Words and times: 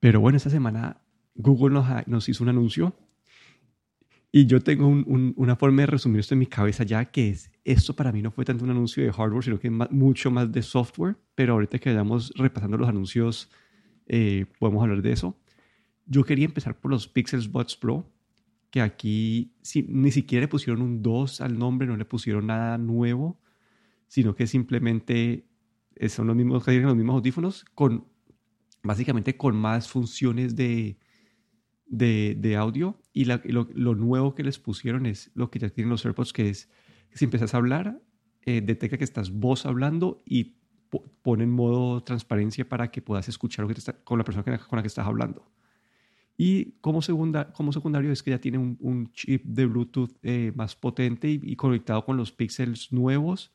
Pero 0.00 0.20
bueno, 0.20 0.36
esta 0.36 0.50
semana 0.50 1.00
Google 1.34 1.74
nos, 1.74 1.86
nos 2.06 2.28
hizo 2.28 2.44
un 2.44 2.50
anuncio 2.50 2.94
y 4.30 4.46
yo 4.46 4.60
tengo 4.60 4.86
una 4.86 5.56
forma 5.56 5.82
de 5.82 5.86
resumir 5.86 6.20
esto 6.20 6.34
en 6.34 6.40
mi 6.40 6.46
cabeza 6.46 6.84
ya, 6.84 7.06
que 7.06 7.30
es, 7.30 7.50
esto 7.64 7.96
para 7.96 8.12
mí 8.12 8.20
no 8.20 8.30
fue 8.30 8.44
tanto 8.44 8.64
un 8.64 8.70
anuncio 8.70 9.02
de 9.02 9.12
hardware, 9.12 9.44
sino 9.44 9.58
que 9.58 9.70
mucho 9.70 10.30
más 10.30 10.52
de 10.52 10.62
software, 10.62 11.16
pero 11.34 11.54
ahorita 11.54 11.78
que 11.78 11.90
vayamos 11.90 12.32
repasando 12.36 12.76
los 12.76 12.88
anuncios, 12.88 13.50
eh, 14.06 14.44
podemos 14.58 14.82
hablar 14.82 15.00
de 15.00 15.12
eso. 15.12 15.38
Yo 16.04 16.24
quería 16.24 16.44
empezar 16.44 16.78
por 16.78 16.90
los 16.90 17.08
Pixels 17.08 17.50
Buds 17.50 17.76
Pro, 17.76 18.06
que 18.70 18.82
aquí 18.82 19.54
ni 19.86 20.10
siquiera 20.10 20.42
le 20.42 20.48
pusieron 20.48 20.82
un 20.82 21.02
2 21.02 21.40
al 21.40 21.58
nombre, 21.58 21.86
no 21.86 21.96
le 21.96 22.04
pusieron 22.04 22.48
nada 22.48 22.76
nuevo, 22.76 23.40
sino 24.08 24.34
que 24.34 24.46
simplemente 24.46 25.46
son 26.08 26.26
los 26.26 26.36
mismos, 26.36 26.66
los 26.66 26.96
mismos 26.96 27.14
audífonos, 27.14 27.64
con, 27.74 28.04
básicamente 28.82 29.36
con 29.36 29.56
más 29.56 29.88
funciones 29.88 30.56
de, 30.56 30.98
de, 31.86 32.56
audio 32.56 33.00
y 33.12 33.24
lo, 33.24 33.94
nuevo 33.94 34.34
que 34.34 34.42
les 34.42 34.58
pusieron 34.58 35.06
es 35.06 35.30
lo 35.34 35.50
que 35.50 35.58
ya 35.58 35.70
tienen 35.70 35.90
los 35.90 36.04
AirPods, 36.04 36.32
que 36.32 36.50
es 36.50 36.68
que 37.10 37.18
si 37.18 37.24
empiezas 37.24 37.54
a 37.54 37.56
hablar, 37.56 38.00
eh, 38.42 38.60
detecta 38.60 38.98
que 38.98 39.04
estás 39.04 39.30
vos 39.30 39.66
hablando 39.66 40.22
y 40.24 40.58
pone 41.22 41.44
en 41.44 41.50
modo 41.50 42.02
transparencia 42.02 42.68
para 42.68 42.90
que 42.90 43.02
puedas 43.02 43.28
escuchar 43.28 43.64
lo 43.64 43.68
que 43.68 43.78
está, 43.78 43.92
con 44.04 44.18
la 44.18 44.24
persona 44.24 44.44
con 44.44 44.76
la 44.76 44.82
que 44.82 44.88
estás 44.88 45.06
hablando. 45.06 45.50
Y 46.40 46.78
como, 46.80 47.02
segunda, 47.02 47.52
como 47.52 47.72
secundario 47.72 48.12
es 48.12 48.22
que 48.22 48.30
ya 48.30 48.40
tiene 48.40 48.58
un, 48.58 49.10
chip 49.12 49.44
de 49.44 49.66
Bluetooth 49.66 50.16
eh, 50.22 50.52
más 50.54 50.76
potente 50.76 51.28
y, 51.28 51.56
conectado 51.56 52.04
con 52.04 52.16
los 52.16 52.30
pixels 52.30 52.92
nuevos. 52.92 53.52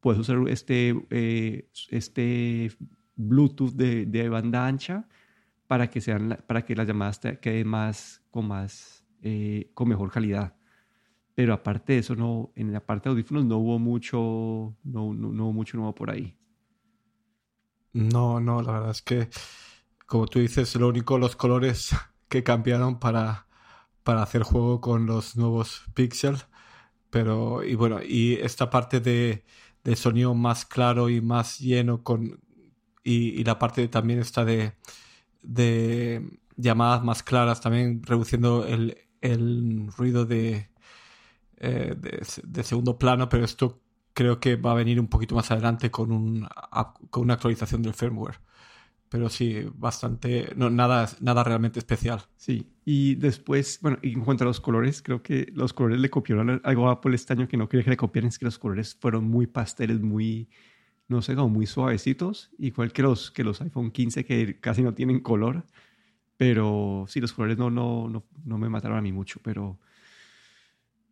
Puedes 0.00 0.20
usar 0.20 0.38
este, 0.48 0.94
eh, 1.10 1.68
este 1.90 2.70
Bluetooth 3.16 3.72
de, 3.72 4.06
de 4.06 4.28
banda 4.28 4.66
ancha 4.66 5.08
para 5.66 5.88
que, 5.88 6.00
sean, 6.00 6.38
para 6.46 6.64
que 6.64 6.74
las 6.74 6.86
llamadas 6.86 7.20
queden 7.40 7.68
más, 7.68 8.22
con, 8.30 8.48
más, 8.48 9.04
eh, 9.22 9.70
con 9.74 9.88
mejor 9.88 10.10
calidad. 10.10 10.54
Pero 11.34 11.52
aparte 11.52 11.94
de 11.94 11.98
eso, 12.00 12.14
no, 12.14 12.52
en 12.54 12.72
la 12.72 12.80
parte 12.80 13.08
de 13.08 13.14
audífonos 13.14 13.44
no 13.44 13.58
hubo 13.58 13.78
mucho, 13.78 14.76
no, 14.84 15.14
no, 15.14 15.44
hubo 15.44 15.52
mucho 15.52 15.76
nuevo 15.76 15.94
por 15.94 16.10
ahí. 16.10 16.36
No, 17.92 18.40
no, 18.40 18.62
la 18.62 18.72
verdad 18.72 18.90
es 18.90 19.02
que, 19.02 19.28
como 20.06 20.26
tú 20.26 20.38
dices, 20.40 20.74
lo 20.76 20.88
único, 20.88 21.18
los 21.18 21.36
colores 21.36 21.90
que 22.28 22.42
cambiaron 22.44 22.98
para, 23.00 23.46
para 24.04 24.22
hacer 24.22 24.42
juego 24.42 24.80
con 24.80 25.06
los 25.06 25.36
nuevos 25.36 25.84
Pixel. 25.94 26.36
Pero, 27.10 27.64
y 27.64 27.74
bueno, 27.74 28.00
y 28.02 28.34
esta 28.34 28.70
parte 28.70 29.00
de, 29.00 29.44
de 29.84 29.96
sonido 29.96 30.34
más 30.34 30.66
claro 30.66 31.10
y 31.10 31.20
más 31.20 31.58
lleno 31.60 32.02
con, 32.02 32.40
y, 33.04 33.40
y 33.40 33.44
la 33.44 33.58
parte 33.58 33.86
también 33.88 34.18
está 34.18 34.44
de, 34.44 34.72
de 35.42 36.26
llamadas 36.56 37.04
más 37.04 37.22
claras, 37.22 37.60
también 37.60 38.02
reduciendo 38.02 38.66
el, 38.66 38.96
ruido 39.96 40.26
de, 40.26 40.68
eh, 41.58 41.94
de, 41.96 42.62
segundo 42.64 42.98
plano, 42.98 43.28
pero 43.28 43.44
esto 43.44 43.80
creo 44.12 44.38
que 44.40 44.56
va 44.56 44.72
a 44.72 44.74
venir 44.74 45.00
un 45.00 45.08
poquito 45.08 45.34
más 45.34 45.50
adelante 45.50 45.90
con, 45.90 46.12
un, 46.12 46.48
con 47.10 47.24
una 47.24 47.34
actualización 47.34 47.82
del 47.82 47.94
firmware. 47.94 48.40
Pero 49.08 49.28
sí, 49.28 49.64
bastante, 49.74 50.52
no, 50.56 50.70
nada, 50.70 51.08
nada 51.20 51.44
realmente 51.44 51.78
especial. 51.78 52.20
Sí, 52.36 52.72
y 52.84 53.14
después, 53.14 53.78
bueno, 53.80 53.98
y 54.02 54.12
en 54.12 54.24
cuanto 54.24 54.42
a 54.44 54.46
los 54.46 54.60
colores, 54.60 55.02
creo 55.02 55.22
que 55.22 55.46
los 55.54 55.72
colores 55.72 56.00
le 56.00 56.10
copiaron 56.10 56.60
algo 56.64 56.88
a 56.88 56.92
Apple 56.92 57.14
este 57.14 57.32
año 57.32 57.46
que 57.46 57.56
no 57.56 57.68
quería 57.68 57.84
que 57.84 57.90
le 57.90 57.96
copiaran, 57.96 58.28
es 58.28 58.38
que 58.38 58.44
los 58.44 58.58
colores 58.58 58.96
fueron 59.00 59.24
muy 59.24 59.46
pasteles, 59.46 60.00
muy, 60.00 60.48
no 61.08 61.22
sé, 61.22 61.34
como 61.34 61.48
muy 61.48 61.66
suavecitos, 61.66 62.50
igual 62.58 62.92
que 62.92 63.02
los, 63.02 63.30
que 63.30 63.44
los 63.44 63.60
iPhone 63.60 63.90
15 63.90 64.24
que 64.24 64.58
casi 64.60 64.82
no 64.82 64.94
tienen 64.94 65.20
color. 65.20 65.64
Pero 66.36 67.04
sí, 67.08 67.20
los 67.20 67.32
colores 67.32 67.58
no, 67.58 67.70
no, 67.70 68.08
no, 68.08 68.24
no 68.44 68.58
me 68.58 68.68
mataron 68.68 68.98
a 68.98 69.02
mí 69.02 69.12
mucho, 69.12 69.40
pero 69.42 69.78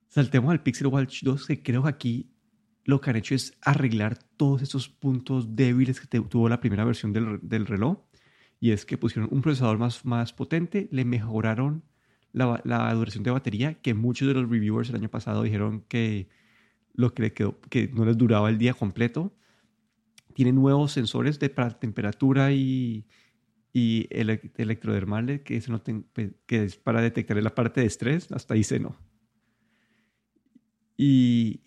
saltemos 0.09 0.51
al 0.51 0.63
Pixel 0.63 0.89
Watch 0.89 1.23
2, 1.23 1.47
que 1.47 1.63
creo 1.63 1.83
que 1.85 1.89
aquí 1.89 2.33
lo 2.85 3.01
que 3.01 3.11
han 3.11 3.17
hecho 3.17 3.35
es 3.35 3.57
arreglar 3.63 4.19
todos 4.37 4.63
esos 4.63 4.89
puntos 4.89 5.55
débiles 5.55 6.01
que 6.01 6.21
tuvo 6.21 6.49
la 6.49 6.61
primera 6.61 6.85
versión 6.85 7.13
del, 7.13 7.39
del, 7.43 7.67
reloj. 7.67 7.99
Y 8.61 8.71
es 8.71 8.85
que 8.85 8.99
pusieron 8.99 9.29
un 9.33 9.43
procesador 9.43 9.79
más, 9.79 10.05
más 10.05 10.33
potente, 10.33 10.89
le 10.91 11.05
mejoraron 11.05 11.85
la, 12.33 12.93
duración 12.95 13.23
de 13.25 13.31
batería, 13.31 13.75
que 13.75 13.95
muchos 13.95 14.29
de 14.29 14.35
los 14.35 14.49
reviewers 14.49 14.89
el 14.91 14.97
año 14.97 15.09
pasado 15.09 15.43
dijeron 15.43 15.85
que, 15.89 16.29
lo 16.95 17.15
que, 17.15 17.33
quedó, 17.33 17.61
que 17.71 17.89
no 17.89 18.05
les 18.05 18.17
duraba 18.17 18.49
el 18.49 18.59
día 18.59 18.75
completo 18.75 19.35
tiene 20.33 20.53
nuevos 20.53 20.93
sensores 20.93 21.39
de 21.39 21.49
para 21.51 21.79
temperatura 21.79 22.53
y, 22.53 23.07
y 23.73 24.07
electrodermal 24.11 25.43
que, 25.43 25.63
pues, 26.13 26.31
que 26.47 26.65
es 26.65 26.77
para 26.77 27.01
detectar 27.01 27.43
la 27.43 27.55
parte 27.55 27.81
de 27.81 27.87
estrés, 27.87 28.31
hasta 28.33 28.55
ahí 28.55 28.65
se 28.65 28.79
no. 28.79 28.97
Y, 30.97 31.63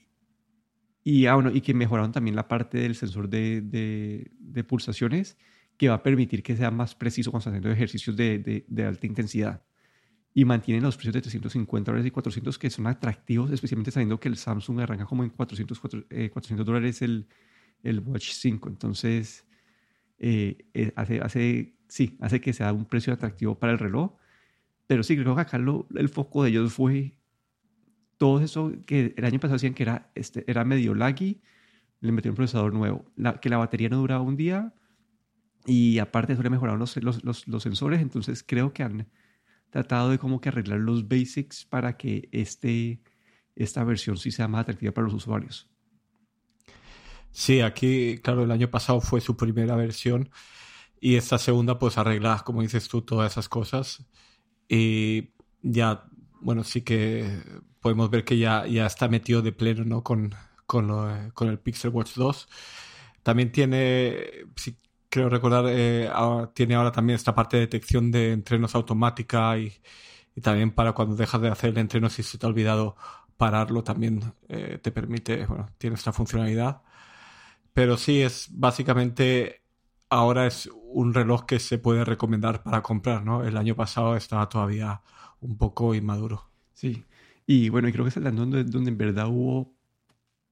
y, 1.04 1.26
ah, 1.26 1.36
bueno, 1.36 1.52
y 1.52 1.62
que 1.62 1.74
mejoraron 1.74 2.12
también 2.12 2.36
la 2.36 2.48
parte 2.48 2.78
del 2.78 2.96
sensor 2.96 3.28
de, 3.30 3.62
de, 3.62 4.64
pulsaciones 4.64 5.38
que 5.78 5.90
va 5.90 5.96
a 5.96 6.04
permitir 6.04 6.42
que 6.42 6.56
sea 6.56 6.72
más 6.72 6.96
preciso 6.96 7.32
cuando 7.32 7.50
haciendo 7.50 7.72
ejercicios 7.72 8.16
de, 8.16 8.64
de, 8.68 8.86
alta 8.86 9.06
intensidad. 9.08 9.64
Y 10.34 10.46
mantienen 10.46 10.84
los 10.84 10.96
precios 10.96 11.14
de 11.14 11.22
350 11.22 11.92
dólares 11.92 12.08
y 12.08 12.12
400 12.12 12.60
que 12.60 12.70
son 12.70 12.88
atractivos, 12.88 13.52
especialmente 13.52 13.92
sabiendo 13.92 14.20
que 14.20 14.28
el 14.28 14.38
Samsung 14.38 14.80
arranca 14.82 15.06
como 15.06 15.24
en 15.24 15.30
400, 15.30 15.80
400 15.80 16.10
eh, 16.12 16.64
dólares 16.64 17.02
el, 17.02 17.28
el 17.86 18.00
Watch 18.00 18.32
5. 18.32 18.70
Entonces, 18.70 19.46
eh, 20.20 20.58
eh, 20.74 20.92
hace, 20.96 21.20
hace, 21.22 21.76
sí, 21.88 22.18
hace 22.22 22.42
que 22.42 22.54
sea 22.54 22.74
un 22.74 22.86
precio 22.86 23.14
atractivo 23.14 23.58
para 23.60 23.74
el 23.74 23.80
reloj. 23.80 24.14
Pero 24.88 25.04
sí, 25.04 25.18
creo 25.18 25.36
que 25.36 25.42
acá 25.42 25.58
el 25.96 26.10
foco 26.10 26.44
de 26.44 26.50
ellos 26.50 26.74
fue 26.74 27.16
todo 28.18 28.40
eso 28.40 28.72
que 28.86 29.14
el 29.18 29.26
año 29.26 29.40
pasado 29.40 29.56
decían 29.56 29.74
que 29.74 29.84
era, 29.84 30.12
este, 30.16 30.44
era 30.50 30.64
medio 30.64 30.94
laggy, 30.96 31.42
le 32.02 32.12
metieron 32.12 32.34
un 32.34 32.38
procesador 32.38 32.74
nuevo, 32.74 33.06
que 33.42 33.50
la 33.50 33.58
batería 33.58 33.90
no 33.90 33.98
duraba 33.98 34.22
un 34.22 34.38
día 34.38 34.74
y 35.66 36.00
aparte 36.00 36.28
de 36.28 36.34
eso 36.34 36.44
le 36.44 36.50
mejoraron 36.50 36.80
los, 36.80 36.96
los, 36.98 37.48
los, 37.48 37.64
sensores, 37.64 38.02
entonces 38.02 38.44
creo 38.44 38.74
que 38.74 38.84
han 38.84 39.08
tratado 39.70 40.12
de 40.12 40.20
como 40.20 40.40
que 40.40 40.50
arreglar 40.50 40.80
los 40.80 41.08
basics 41.08 41.66
para 41.66 41.98
que 41.98 42.30
este, 42.32 43.02
esta 43.56 43.84
versión 43.84 44.18
sí 44.18 44.32
sea 44.32 44.48
más 44.48 44.62
atractiva 44.62 44.94
para 44.94 45.06
los 45.06 45.14
usuarios. 45.14 45.70
Sí, 47.38 47.60
aquí, 47.62 48.20
claro, 48.24 48.44
el 48.44 48.52
año 48.52 48.72
pasado 48.72 49.02
fue 49.02 49.20
su 49.20 49.36
primera 49.36 49.76
versión 49.76 50.30
y 51.02 51.18
esta 51.18 51.38
segunda 51.38 51.80
pues 51.80 51.98
arregla, 51.98 52.42
como 52.46 52.62
dices 52.62 52.88
tú, 52.88 53.02
todas 53.04 53.34
esas 53.34 53.50
cosas. 53.50 54.06
Y 54.70 55.34
ya, 55.62 56.06
bueno, 56.42 56.64
sí 56.64 56.82
que 56.84 57.42
podemos 57.82 58.10
ver 58.10 58.26
que 58.26 58.38
ya, 58.38 58.66
ya 58.68 58.86
está 58.88 59.10
metido 59.10 59.42
de 59.42 59.52
pleno 59.52 59.84
¿no? 59.86 60.04
con, 60.04 60.34
con, 60.66 61.32
con 61.34 61.50
el 61.50 61.60
Pixel 61.60 61.92
Watch 61.92 62.16
2. 62.16 62.48
También 63.24 63.52
tiene, 63.52 64.46
si 64.56 64.78
creo 65.10 65.30
recordar, 65.30 65.66
eh, 65.70 66.10
tiene 66.54 66.76
ahora 66.76 66.92
también 66.94 67.16
esta 67.16 67.36
parte 67.36 67.58
de 67.58 67.62
detección 67.64 68.12
de 68.12 68.32
entrenos 68.34 68.76
automática 68.76 69.58
y, 69.58 69.74
y, 70.36 70.42
también 70.42 70.72
para 70.72 70.94
cuando 70.94 71.16
dejas 71.16 71.42
de 71.42 71.50
hacer 71.50 71.72
el 71.72 71.80
entreno 71.80 72.10
si 72.10 72.24
se 72.24 72.38
te 72.38 72.46
ha 72.46 72.50
olvidado 72.50 72.96
pararlo 73.38 73.84
también 73.84 74.34
eh, 74.50 74.80
te 74.82 74.92
permite, 74.92 75.46
bueno, 75.48 75.68
tiene 75.78 75.96
esta 75.96 76.14
funcionalidad. 76.14 76.82
Pero 77.76 77.98
sí, 77.98 78.22
es 78.22 78.48
básicamente 78.52 79.62
ahora 80.10 80.48
es 80.48 80.70
un 80.94 81.14
reloj 81.14 81.46
que 81.46 81.60
se 81.60 81.78
puede 81.78 82.06
recomendar 82.06 82.64
para 82.64 82.82
comprar, 82.82 83.26
¿no? 83.26 83.44
El 83.44 83.58
año 83.58 83.76
pasado 83.76 84.16
estaba 84.16 84.48
todavía 84.48 85.02
un 85.42 85.58
poco 85.58 85.94
inmaduro. 85.94 86.50
Sí, 86.74 87.04
y 87.46 87.68
bueno, 87.68 87.90
y 87.90 87.92
creo 87.92 88.06
que 88.06 88.10
es 88.10 88.18
el 88.18 88.34
donde, 88.34 88.64
donde 88.64 88.92
en 88.92 88.98
verdad 88.98 89.28
hubo 89.28 89.76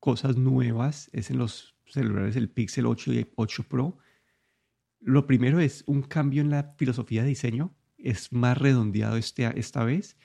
cosas 0.02 0.36
nuevas, 0.36 1.10
es 1.14 1.32
en 1.32 1.38
los 1.38 1.78
celulares 1.86 2.36
el 2.36 2.50
Pixel 2.50 2.86
8 2.86 3.14
y 3.14 3.32
8 3.38 3.64
Pro. 3.70 3.98
Lo 5.00 5.26
primero 5.26 5.62
es 5.62 5.86
un 5.88 6.02
cambio 6.02 6.42
en 6.42 6.50
la 6.50 6.76
filosofía 6.78 7.24
de 7.24 7.30
diseño, 7.30 7.74
es 7.98 8.34
más 8.34 8.58
redondeado 8.58 9.16
este, 9.16 9.58
esta 9.58 9.86
vez. 9.86 10.18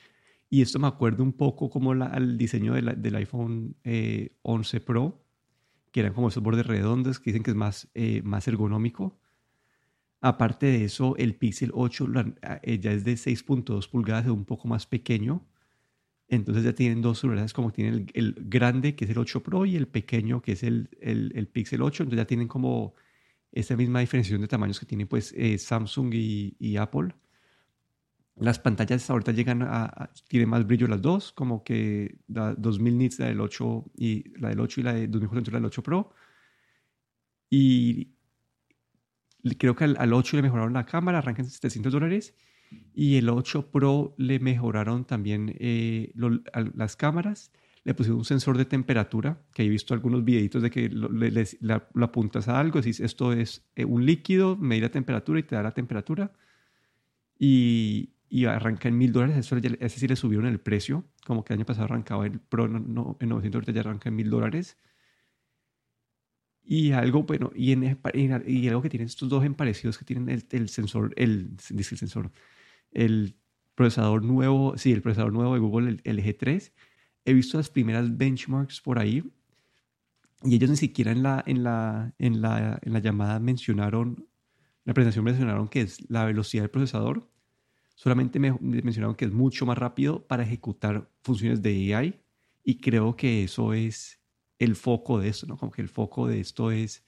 Y 0.49 0.63
esto 0.63 0.79
me 0.79 0.87
acuerdo 0.87 1.23
un 1.23 1.31
poco 1.31 1.69
como 1.69 1.93
la, 1.93 2.07
al 2.07 2.37
diseño 2.37 2.73
del 2.73 3.15
iPhone 3.15 3.77
11 4.41 4.77
eh, 4.77 4.81
Pro, 4.81 5.23
que 5.91 6.01
eran 6.01 6.13
como 6.13 6.29
esos 6.29 6.43
bordes 6.43 6.65
redondos 6.65 7.19
que 7.19 7.31
dicen 7.31 7.43
que 7.43 7.51
es 7.51 7.57
más, 7.57 7.89
eh, 7.93 8.21
más 8.23 8.47
ergonómico. 8.47 9.19
Aparte 10.21 10.65
de 10.67 10.83
eso, 10.85 11.15
el 11.17 11.35
Pixel 11.35 11.71
8 11.73 12.07
eh, 12.63 12.79
ya 12.79 12.91
es 12.91 13.05
de 13.05 13.13
6.2 13.13 13.89
pulgadas, 13.89 14.25
es 14.25 14.31
un 14.31 14.45
poco 14.45 14.67
más 14.67 14.85
pequeño. 14.85 15.45
Entonces 16.27 16.63
ya 16.63 16.73
tienen 16.73 17.01
dos 17.01 17.19
celulares 17.19 17.53
como 17.53 17.71
tienen 17.71 18.07
el, 18.13 18.35
grande, 18.37 18.95
que 18.95 19.05
es 19.05 19.11
el 19.11 19.17
8 19.17 19.41
Pro, 19.41 19.65
y 19.65 19.75
el 19.75 19.87
pequeño, 19.87 20.41
que 20.41 20.51
es 20.53 20.63
el, 20.63 20.89
el, 21.01 21.47
Pixel 21.47 21.81
8. 21.81 22.03
Entonces 22.03 22.23
ya 22.23 22.27
tienen 22.27 22.47
como 22.47 22.93
esa 23.51 23.75
misma 23.75 24.01
diferenciación 24.01 24.41
de 24.41 24.47
tamaños 24.47 24.79
que 24.79 24.85
tienen 24.85 25.07
pues 25.07 25.33
eh, 25.35 25.57
Samsung 25.57 26.13
y 26.13 26.77
Apple. 26.77 27.13
Las 28.39 28.57
pantallas 28.57 29.09
ahorita 29.09 29.33
llegan 29.33 29.63
a, 29.63 30.11
tiene 30.29 30.45
más 30.45 30.65
brillo 30.65 30.87
las 30.87 31.01
dos, 31.01 31.33
como 31.33 31.63
que 31.63 32.19
la 32.27 32.55
2000 32.55 32.97
nits 32.97 33.19
la 33.19 33.27
del 33.27 33.41
8 33.41 33.91
y 33.97 34.39
la 34.39 34.49
del 34.49 34.61
8 34.61 34.79
y 34.79 34.83
la 34.83 34.93
de 34.93 35.07
2400 35.07 35.53
la 35.53 35.59
del 35.59 35.65
8 35.65 35.83
Pro. 35.83 36.13
Y 37.49 38.13
creo 39.57 39.75
que 39.75 39.83
al, 39.83 40.13
8 40.13 40.37
le 40.37 40.43
mejoraron 40.43 40.73
la 40.73 40.85
cámara, 40.85 41.17
arranca 41.17 41.41
en 41.41 41.49
700 41.49 41.91
dólares. 41.91 42.33
Y 42.93 43.17
el 43.17 43.29
8 43.29 43.71
Pro 43.71 44.15
le 44.17 44.39
mejoraron 44.39 45.03
también 45.05 45.53
eh, 45.59 46.13
las 46.75 46.95
cámaras. 46.95 47.51
Le 47.83 47.93
pusieron 47.93 48.19
un 48.19 48.25
sensor 48.25 48.57
de 48.57 48.65
temperatura, 48.65 49.41
que 49.53 49.63
he 49.63 49.69
visto 49.69 49.93
algunos 49.93 50.23
videitos 50.23 50.61
de 50.61 50.69
que 50.69 50.87
lo, 50.89 51.09
le, 51.09 51.45
apuntas 52.01 52.47
a 52.47 52.59
algo, 52.59 52.79
decís 52.79 52.99
esto 52.99 53.33
es 53.33 53.67
eh, 53.75 53.85
un 53.85 54.05
líquido, 54.05 54.55
medir 54.55 54.83
la 54.83 54.91
temperatura 54.91 55.39
y 55.39 55.43
te 55.43 55.55
da 55.55 55.63
la 55.63 55.73
temperatura. 55.73 56.31
Y, 57.39 58.13
y 58.29 58.45
arranca 58.45 58.87
en 58.87 58.97
mil 58.97 59.11
dólares. 59.11 59.37
Eso 59.37 59.57
ese 59.57 59.99
sí 59.99 60.07
le 60.07 60.15
subieron 60.15 60.45
el 60.45 60.59
precio. 60.59 61.05
Como 61.25 61.43
que 61.43 61.53
el 61.53 61.59
año 61.59 61.65
pasado 61.65 61.85
arrancaba 61.85 62.25
el 62.25 62.39
Pro 62.39 62.67
no, 62.67 63.17
en 63.19 63.29
900, 63.29 63.57
ahorita 63.59 63.71
ya 63.71 63.81
arranca 63.81 64.09
en 64.09 64.15
mil 64.15 64.29
dólares. 64.29 64.77
Y 66.63 66.91
algo, 66.91 67.23
bueno, 67.23 67.51
y, 67.55 67.71
en, 67.71 67.99
y 68.45 68.67
algo 68.67 68.81
que 68.83 68.89
tienen 68.89 69.07
estos 69.07 69.27
dos 69.27 69.43
en 69.43 69.55
parecidos 69.55 69.97
que 69.97 70.05
tienen 70.05 70.29
el, 70.29 70.45
el 70.51 70.69
sensor, 70.69 71.13
el, 71.15 71.57
el 71.69 71.83
sensor, 71.83 72.31
el 72.91 73.35
procesador 73.73 74.23
nuevo, 74.23 74.77
sí, 74.77 74.91
el 74.91 75.01
procesador 75.01 75.33
nuevo 75.33 75.53
de 75.55 75.59
Google, 75.59 75.97
el, 76.03 76.23
G3. 76.23 76.71
He 77.25 77.33
visto 77.33 77.57
las 77.57 77.69
primeras 77.69 78.17
benchmarks 78.17 78.81
por 78.81 78.99
ahí 78.99 79.23
y 80.43 80.55
ellos 80.55 80.69
ni 80.69 80.77
siquiera 80.77 81.11
en 81.11 81.23
la, 81.23 81.43
en 81.47 81.63
la, 81.63 82.13
en 82.19 82.41
la, 82.41 82.79
en 82.83 82.93
la 82.93 82.99
llamada 82.99 83.39
mencionaron, 83.39 84.09
en 84.19 84.27
la 84.85 84.93
presentación 84.93 85.25
mencionaron 85.25 85.69
que 85.69 85.81
es 85.81 86.09
la 86.09 86.25
velocidad 86.25 86.63
del 86.63 86.69
procesador. 86.69 87.29
Solamente 87.99 88.39
me, 88.39 88.53
mencionaron 88.61 89.13
que 89.13 89.25
es 89.25 89.33
mucho 89.33 89.65
más 89.65 89.77
rápido 89.77 90.25
para 90.25 90.43
ejecutar 90.43 91.11
funciones 91.21 91.61
de 91.61 91.93
AI 91.93 92.17
y 92.63 92.77
creo 92.79 93.17
que 93.17 93.43
eso 93.43 93.73
es 93.73 94.21
el 94.57 94.77
foco 94.77 95.19
de 95.19 95.27
esto, 95.27 95.47
¿no? 95.47 95.57
Como 95.57 95.69
que 95.69 95.81
el 95.81 95.89
foco 95.89 96.25
de 96.25 96.39
esto 96.39 96.71
es, 96.71 97.05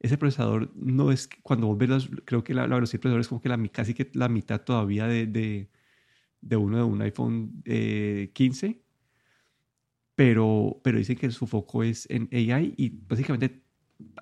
ese 0.00 0.16
procesador 0.16 0.72
no 0.74 1.12
es, 1.12 1.28
cuando 1.42 1.66
vos 1.66 1.76
ves, 1.76 2.08
creo 2.24 2.42
que 2.42 2.54
la, 2.54 2.66
velocidad 2.66 2.92
del 2.92 3.00
procesador 3.00 3.20
es 3.20 3.28
como 3.28 3.42
que 3.42 3.50
la, 3.50 3.68
casi 3.68 3.92
que 3.92 4.10
la 4.14 4.30
mitad 4.30 4.62
todavía 4.62 5.06
de, 5.06 5.26
de, 5.26 5.68
de 6.40 6.56
uno 6.56 6.78
de 6.78 6.84
un 6.84 7.02
iPhone 7.02 7.62
15, 8.32 8.66
eh, 8.66 8.82
pero, 10.14 10.80
pero 10.82 10.96
dicen 10.96 11.16
que 11.16 11.30
su 11.30 11.46
foco 11.46 11.82
es 11.82 12.08
en 12.08 12.30
AI 12.32 12.72
y 12.78 12.88
básicamente 12.88 13.62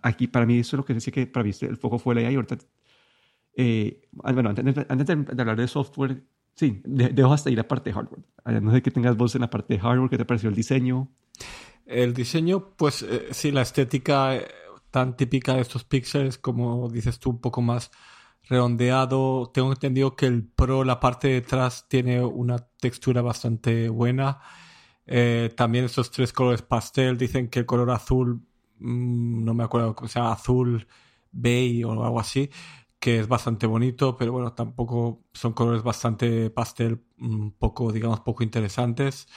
aquí 0.03 0.27
para 0.27 0.47
mí 0.47 0.59
eso 0.59 0.75
es 0.75 0.79
lo 0.79 0.85
que 0.85 0.95
decía 0.95 1.13
que 1.13 1.29
para 1.29 1.45
mí 1.45 1.53
el 1.61 1.77
foco 1.77 2.01
fue 2.01 2.15
el 2.15 2.27
AI. 2.27 2.35
Ahorita, 2.35 2.59
eh, 3.57 4.03
bueno, 4.13 4.51
antes, 4.51 5.07
de, 5.07 5.27
hablar 5.41 5.57
de 5.57 5.67
software, 5.67 6.23
sí, 6.55 6.83
dejo 6.85 7.33
hasta 7.33 7.51
ir 7.51 7.57
la 7.57 7.67
parte 7.67 7.91
de 7.91 7.95
hardware. 7.95 8.23
No 8.63 8.71
sé 8.71 8.83
qué 8.83 8.91
tengas 8.91 9.17
vos 9.17 9.35
en 9.35 9.41
la 9.41 9.51
parte 9.51 9.75
de 9.75 9.81
hardware, 9.81 10.11
qué 10.11 10.19
te 10.19 10.27
pareció 10.27 10.51
el 10.51 10.55
diseño. 10.55 11.09
El 11.87 12.13
diseño, 12.13 12.75
pues 12.77 13.03
eh, 13.03 13.29
sí, 13.31 13.51
la 13.51 13.63
estética 13.63 14.37
eh, 14.37 14.47
tan 14.91 15.17
típica 15.17 15.55
de 15.55 15.63
estos 15.63 15.85
píxeles, 15.85 16.37
como 16.37 16.91
dices 16.91 17.19
tú, 17.19 17.31
un 17.31 17.41
poco 17.41 17.63
más 17.63 17.91
redondeado. 18.43 19.51
Tengo 19.55 19.73
entendido 19.73 20.17
que 20.17 20.27
el 20.27 20.45
Pro, 20.45 20.85
la 20.85 21.01
parte 21.01 21.29
de 21.29 21.39
atrás, 21.39 21.87
tiene 21.89 22.23
una 22.23 22.59
textura 22.59 23.23
bastante 23.23 23.89
buena. 23.89 24.39
También 25.57 25.85
estos 25.85 26.11
tres 26.11 26.33
colores 26.33 26.63
pastel, 26.63 27.17
dicen 27.17 27.49
que 27.49 27.61
el 27.61 27.67
color 27.67 27.91
azul, 27.91 28.43
mm, 28.81 29.45
no 29.45 29.55
me 29.55 29.65
acuerdo, 29.65 29.95
o 29.99 30.09
sea, 30.09 30.33
azul 30.33 30.87
beige 31.31 31.85
o 31.85 31.93
algo 31.93 32.21
así, 32.21 32.51
que 33.07 33.21
es 33.21 33.29
bastante 33.29 33.69
bonito, 33.69 34.17
pero 34.17 34.33
bueno, 34.33 34.53
tampoco 34.53 35.23
son 35.33 35.53
colores 35.53 35.85
bastante 35.85 36.51
pastel, 36.51 37.05
un 37.21 37.53
poco, 37.53 37.93
digamos, 37.93 38.19
poco 38.19 38.43
interesantes. 38.43 39.29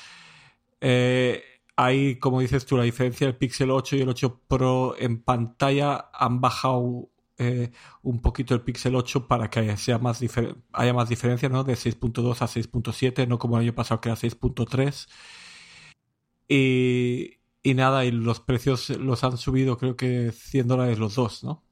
Eh, 0.82 1.44
hay, 1.76 2.18
como 2.18 2.40
dices 2.42 2.66
tú, 2.66 2.78
la 2.78 2.84
diferencia 2.84 3.28
del 3.28 3.38
Pixel 3.38 3.70
8 3.70 3.98
y 3.98 4.02
el 4.02 4.10
8 4.10 4.42
Pro 4.48 4.96
en 4.98 5.22
pantalla 5.22 6.10
han 6.14 6.42
bajado 6.42 7.12
eh, 7.38 7.72
un 8.02 8.22
poquito 8.24 8.56
el 8.56 8.62
Pixel 8.62 8.96
8 8.96 9.28
para 9.28 9.52
que 9.52 9.60
haya, 9.60 9.78
sea 9.78 10.00
más 10.00 10.20
haya 10.74 10.94
más 10.96 11.10
diferencia, 11.10 11.48
¿no? 11.50 11.64
De 11.64 11.76
6.2 11.76 12.42
a 12.42 12.48
6.7, 12.48 13.28
no 13.28 13.38
como 13.38 13.58
el 13.58 13.66
año 13.66 13.76
pasado 13.76 14.02
que 14.02 14.10
era 14.10 14.18
6.3. 14.18 15.08
Y, 16.48 17.38
y 17.62 17.74
nada, 17.76 18.04
y 18.06 18.12
los 18.12 18.40
precios 18.40 18.90
los 18.90 19.24
han 19.24 19.38
subido 19.38 19.78
creo 19.78 19.96
que 19.96 20.32
100 20.32 20.68
dólares 20.68 20.98
los 20.98 21.14
dos, 21.16 21.44
¿no? 21.44 21.69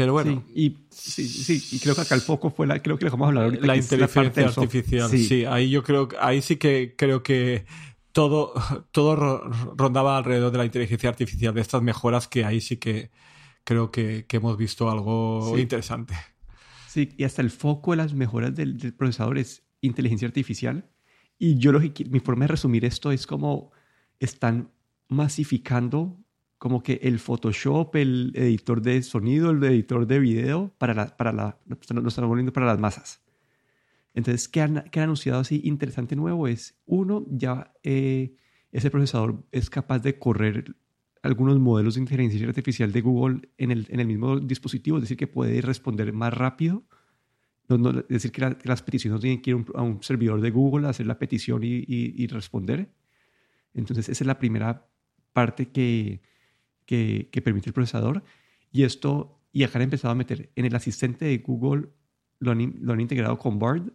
Pero 0.00 0.14
bueno. 0.14 0.42
y, 0.54 0.78
sí, 0.88 1.28
sí, 1.28 1.76
y 1.76 1.78
creo 1.78 1.94
que 1.94 2.00
acá 2.00 2.14
el 2.14 2.22
foco 2.22 2.50
fue 2.50 2.66
la, 2.66 2.80
creo 2.80 2.96
que 2.96 3.04
le 3.04 3.10
vamos 3.10 3.26
a 3.26 3.28
hablar 3.28 3.44
ahorita. 3.44 3.66
La 3.66 3.76
inteligencia 3.76 4.46
artificial, 4.46 5.10
sí. 5.10 5.44
Ahí 5.44 5.68
yo 5.68 5.82
creo, 5.82 6.08
ahí 6.20 6.40
sí 6.40 6.56
que 6.56 6.94
creo 6.96 7.22
que 7.22 7.66
todo, 8.12 8.54
todo 8.92 9.14
rondaba 9.76 10.16
alrededor 10.16 10.52
de 10.52 10.56
la 10.56 10.64
inteligencia 10.64 11.10
artificial, 11.10 11.52
de 11.52 11.60
estas 11.60 11.82
mejoras 11.82 12.28
que 12.28 12.46
ahí 12.46 12.62
sí 12.62 12.78
que 12.78 13.10
creo 13.62 13.90
que, 13.90 14.24
que 14.26 14.38
hemos 14.38 14.56
visto 14.56 14.90
algo 14.90 15.58
interesante. 15.58 16.14
Sí, 16.88 17.10
y 17.18 17.24
hasta 17.24 17.42
el 17.42 17.50
foco 17.50 17.90
de 17.90 17.98
las 17.98 18.14
mejoras 18.14 18.54
del, 18.54 18.78
del 18.78 18.94
procesador 18.94 19.36
es 19.36 19.64
inteligencia 19.82 20.26
artificial. 20.26 20.88
Y 21.38 21.58
yo 21.58 21.72
lo 21.72 21.80
mi 21.80 22.20
forma 22.20 22.44
de 22.44 22.48
resumir 22.48 22.86
esto 22.86 23.12
es 23.12 23.26
como 23.26 23.70
están 24.18 24.72
masificando 25.08 26.19
como 26.60 26.82
que 26.82 27.00
el 27.02 27.18
Photoshop, 27.18 27.96
el 27.96 28.32
editor 28.34 28.82
de 28.82 29.02
sonido, 29.02 29.50
el 29.50 29.64
editor 29.64 30.06
de 30.06 30.18
video, 30.18 30.70
para 30.76 30.92
la, 30.92 31.16
para 31.16 31.32
la, 31.32 31.58
lo 31.66 32.06
están 32.06 32.28
volviendo 32.28 32.52
para 32.52 32.66
las 32.66 32.78
masas. 32.78 33.22
Entonces, 34.12 34.46
¿qué 34.46 34.60
han, 34.60 34.84
qué 34.90 35.00
han 35.00 35.04
anunciado 35.04 35.40
así 35.40 35.62
interesante 35.64 36.16
nuevo? 36.16 36.46
Es, 36.46 36.78
uno, 36.84 37.24
ya 37.30 37.72
eh, 37.82 38.36
ese 38.72 38.90
procesador 38.90 39.42
es 39.52 39.70
capaz 39.70 40.00
de 40.00 40.18
correr 40.18 40.76
algunos 41.22 41.58
modelos 41.58 41.94
de 41.94 42.02
inteligencia 42.02 42.46
artificial 42.46 42.92
de 42.92 43.00
Google 43.00 43.48
en 43.56 43.70
el, 43.70 43.86
en 43.88 44.00
el 44.00 44.06
mismo 44.06 44.38
dispositivo, 44.38 44.98
es 44.98 45.04
decir, 45.04 45.16
que 45.16 45.28
puede 45.28 45.62
responder 45.62 46.12
más 46.12 46.34
rápido. 46.34 46.84
No, 47.68 47.88
es 47.88 48.06
decir, 48.06 48.32
que, 48.32 48.54
las 48.64 48.82
peticiones 48.82 49.14
no 49.14 49.20
tienen 49.20 49.40
que 49.40 49.52
ir 49.52 49.64
a 49.74 49.80
un 49.80 50.02
servidor 50.02 50.42
de 50.42 50.50
Google 50.50 50.88
a 50.88 50.90
hacer 50.90 51.06
la 51.06 51.18
petición 51.18 51.64
y, 51.64 51.86
y 51.88 52.26
responder. 52.26 52.92
Entonces, 53.72 54.10
esa 54.10 54.24
es 54.24 54.26
la 54.26 54.38
primera 54.38 54.86
parte 55.32 55.70
que, 55.70 56.20
que, 56.90 57.42
permite 57.42 57.70
el 57.70 57.72
procesador. 57.72 58.24
Y 58.72 58.82
esto, 58.82 59.40
y 59.52 59.62
acá 59.62 59.78
han 59.78 59.82
empezado 59.82 60.10
a 60.10 60.16
meter 60.16 60.50
en 60.56 60.64
el 60.64 60.74
asistente 60.74 61.24
de 61.24 61.38
Google, 61.38 61.88
lo 62.40 62.50
han, 62.50 62.78
lo 62.80 62.92
han 62.92 63.00
integrado 63.00 63.38
con 63.38 63.60
Bard, 63.60 63.92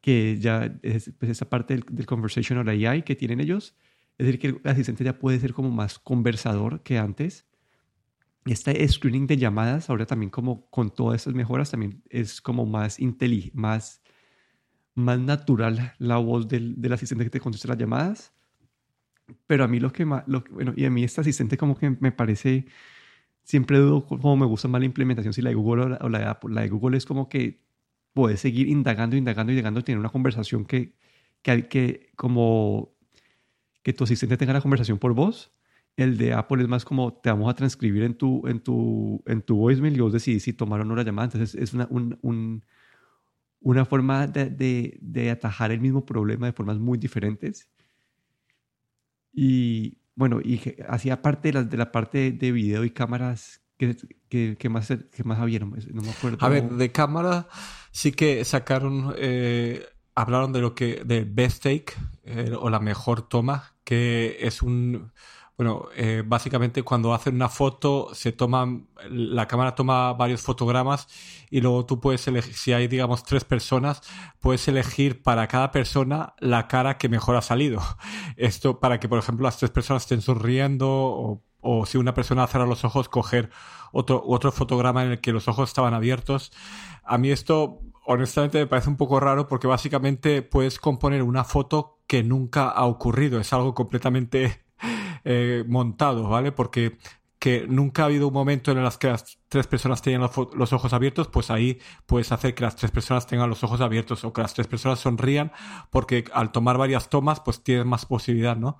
que 0.00 0.38
ya 0.38 0.78
es 0.82 1.12
pues, 1.18 1.32
esa 1.32 1.50
parte 1.50 1.74
del, 1.74 1.84
del, 1.90 2.06
conversational 2.06 2.68
AI 2.68 3.02
que 3.02 3.16
tienen 3.16 3.40
ellos. 3.40 3.74
Es 4.18 4.26
decir, 4.26 4.38
que 4.38 4.46
el 4.48 4.60
asistente 4.64 5.02
ya 5.02 5.18
puede 5.18 5.40
ser 5.40 5.52
como 5.52 5.70
más 5.70 5.98
conversador 5.98 6.82
que 6.82 6.96
antes. 6.96 7.46
Este 8.46 8.86
screening 8.88 9.26
de 9.26 9.36
llamadas, 9.36 9.90
ahora 9.90 10.06
también 10.06 10.30
como 10.30 10.70
con 10.70 10.90
todas 10.90 11.20
estas 11.20 11.34
mejoras, 11.34 11.70
también 11.70 12.02
es 12.08 12.40
como 12.40 12.66
más 12.66 13.00
inteligente, 13.00 13.58
más, 13.58 14.00
más 14.94 15.18
natural 15.18 15.94
la 15.98 16.18
voz 16.18 16.46
del, 16.48 16.80
del 16.80 16.92
asistente 16.92 17.24
que 17.24 17.30
te 17.30 17.40
contesta 17.40 17.68
las 17.68 17.78
llamadas. 17.78 18.32
Pero 19.46 19.64
a 19.64 19.68
mí 19.68 19.80
lo 19.80 19.92
que 19.92 20.04
más, 20.04 20.24
lo, 20.26 20.44
bueno, 20.50 20.72
y 20.76 20.84
a 20.84 20.90
mí 20.90 21.04
este 21.04 21.20
asistente 21.20 21.56
como 21.56 21.76
que 21.76 21.96
me 22.00 22.12
parece, 22.12 22.66
siempre 23.44 23.78
dudo 23.78 24.06
cómo 24.06 24.36
me 24.36 24.46
gusta 24.46 24.68
más 24.68 24.80
la 24.80 24.86
implementación, 24.86 25.32
si 25.32 25.42
la 25.42 25.50
de 25.50 25.56
Google 25.56 25.98
o 26.00 26.08
la, 26.08 26.18
de 26.18 26.24
Apple. 26.26 26.54
La 26.54 26.62
de 26.62 26.68
Google 26.68 26.96
es 26.96 27.06
como 27.06 27.28
que 27.28 27.62
puedes 28.12 28.40
seguir 28.40 28.68
indagando, 28.68 29.16
indagando, 29.16 29.52
indagando, 29.52 29.82
tener 29.82 29.98
una 29.98 30.10
conversación 30.10 30.64
que, 30.64 30.94
que, 31.42 31.68
que 31.68 32.10
como 32.16 32.94
que 33.82 33.92
tu 33.92 34.04
asistente 34.04 34.36
tenga 34.36 34.52
la 34.52 34.60
conversación 34.60 34.98
por 34.98 35.14
voz. 35.14 35.52
El 35.96 36.16
de 36.16 36.32
Apple 36.32 36.62
es 36.62 36.68
más 36.68 36.84
como 36.84 37.12
te 37.14 37.30
vamos 37.30 37.50
a 37.50 37.54
transcribir 37.54 38.04
en 38.04 38.14
tu, 38.14 38.46
en 38.46 38.60
tu, 38.60 39.22
en 39.26 39.42
tu 39.42 39.56
voicemail 39.56 39.96
y 39.96 40.00
vos 40.00 40.12
decidís 40.12 40.42
si 40.44 40.52
tomar 40.52 40.80
o 40.80 40.84
no 40.84 40.94
la 40.96 41.02
llamada. 41.02 41.26
Entonces 41.26 41.54
es 41.60 41.74
una, 41.74 41.86
un, 41.90 42.18
un, 42.22 42.64
una 43.60 43.84
forma 43.84 44.26
de, 44.26 44.50
de, 44.50 44.98
de, 45.00 45.30
atajar 45.30 45.70
el 45.70 45.80
mismo 45.80 46.04
problema 46.04 46.46
de 46.46 46.52
formas 46.52 46.78
muy 46.78 46.98
diferentes. 46.98 47.68
Y 49.42 49.96
bueno, 50.16 50.38
y 50.42 50.60
hacía 50.86 51.22
parte 51.22 51.48
de 51.48 51.54
la, 51.54 51.62
de 51.62 51.76
la 51.78 51.90
parte 51.92 52.30
de 52.30 52.52
video 52.52 52.84
y 52.84 52.90
cámaras 52.90 53.62
que, 53.78 53.96
que, 54.58 54.68
más, 54.68 54.88
que 54.88 55.24
más 55.24 55.38
habían, 55.38 55.70
no 55.70 56.02
me 56.02 56.10
acuerdo. 56.10 56.36
A 56.44 56.50
ver, 56.50 56.68
de 56.68 56.92
cámara 56.92 57.48
sí 57.90 58.12
que 58.12 58.44
sacaron, 58.44 59.14
eh, 59.16 59.82
hablaron 60.14 60.52
de 60.52 60.60
lo 60.60 60.74
que, 60.74 61.02
de 61.06 61.24
best 61.24 61.62
take 61.62 61.94
eh, 62.24 62.52
o 62.54 62.68
la 62.68 62.80
mejor 62.80 63.30
toma, 63.30 63.76
que 63.82 64.36
es 64.40 64.60
un 64.60 65.10
bueno, 65.60 65.90
eh, 65.94 66.22
básicamente 66.24 66.82
cuando 66.82 67.12
hacen 67.12 67.34
una 67.34 67.50
foto, 67.50 68.14
se 68.14 68.32
toman, 68.32 68.88
la 69.10 69.46
cámara 69.46 69.74
toma 69.74 70.14
varios 70.14 70.40
fotogramas 70.40 71.06
y 71.50 71.60
luego 71.60 71.84
tú 71.84 72.00
puedes 72.00 72.26
elegir, 72.28 72.54
si 72.54 72.72
hay, 72.72 72.88
digamos, 72.88 73.24
tres 73.24 73.44
personas, 73.44 74.00
puedes 74.38 74.66
elegir 74.68 75.22
para 75.22 75.48
cada 75.48 75.70
persona 75.70 76.32
la 76.38 76.66
cara 76.66 76.96
que 76.96 77.10
mejor 77.10 77.36
ha 77.36 77.42
salido. 77.42 77.82
Esto 78.38 78.80
para 78.80 79.00
que, 79.00 79.06
por 79.10 79.18
ejemplo, 79.18 79.44
las 79.44 79.58
tres 79.58 79.70
personas 79.70 80.04
estén 80.04 80.22
sonriendo 80.22 80.88
o, 80.88 81.42
o 81.60 81.84
si 81.84 81.98
una 81.98 82.14
persona 82.14 82.46
cierra 82.46 82.64
los 82.64 82.86
ojos, 82.86 83.10
coger 83.10 83.50
otro, 83.92 84.22
otro 84.26 84.52
fotograma 84.52 85.04
en 85.04 85.10
el 85.10 85.20
que 85.20 85.30
los 85.30 85.46
ojos 85.46 85.68
estaban 85.68 85.92
abiertos. 85.92 86.52
A 87.04 87.18
mí 87.18 87.30
esto, 87.30 87.80
honestamente, 88.06 88.60
me 88.60 88.66
parece 88.66 88.88
un 88.88 88.96
poco 88.96 89.20
raro 89.20 89.46
porque 89.46 89.66
básicamente 89.66 90.40
puedes 90.40 90.78
componer 90.78 91.22
una 91.22 91.44
foto 91.44 91.98
que 92.06 92.22
nunca 92.22 92.70
ha 92.70 92.86
ocurrido. 92.86 93.38
Es 93.38 93.52
algo 93.52 93.74
completamente 93.74 94.69
eh, 95.24 95.64
montado, 95.66 96.28
¿vale? 96.28 96.52
Porque 96.52 96.98
que 97.40 97.66
nunca 97.66 98.02
ha 98.02 98.04
habido 98.04 98.28
un 98.28 98.34
momento 98.34 98.70
en 98.70 98.78
el 98.78 98.88
que 98.98 99.08
las 99.08 99.38
tres 99.48 99.66
personas 99.66 100.02
tengan 100.02 100.20
los, 100.20 100.72
ojos 100.74 100.92
abiertos, 100.92 101.28
pues 101.28 101.50
ahí 101.50 101.78
puedes 102.04 102.30
hacer 102.32 102.54
que 102.54 102.62
las 102.62 102.76
tres 102.76 102.90
personas 102.90 103.26
tengan 103.26 103.48
los 103.48 103.64
ojos 103.64 103.80
abiertos 103.80 104.24
o 104.24 104.32
que 104.34 104.42
las 104.42 104.52
tres 104.52 104.66
personas 104.66 105.00
sonrían, 105.00 105.50
porque 105.88 106.24
al 106.34 106.52
tomar 106.52 106.76
varias 106.76 107.08
tomas, 107.08 107.40
pues 107.40 107.62
tienes 107.62 107.86
más 107.86 108.04
posibilidad, 108.04 108.56
¿no? 108.56 108.78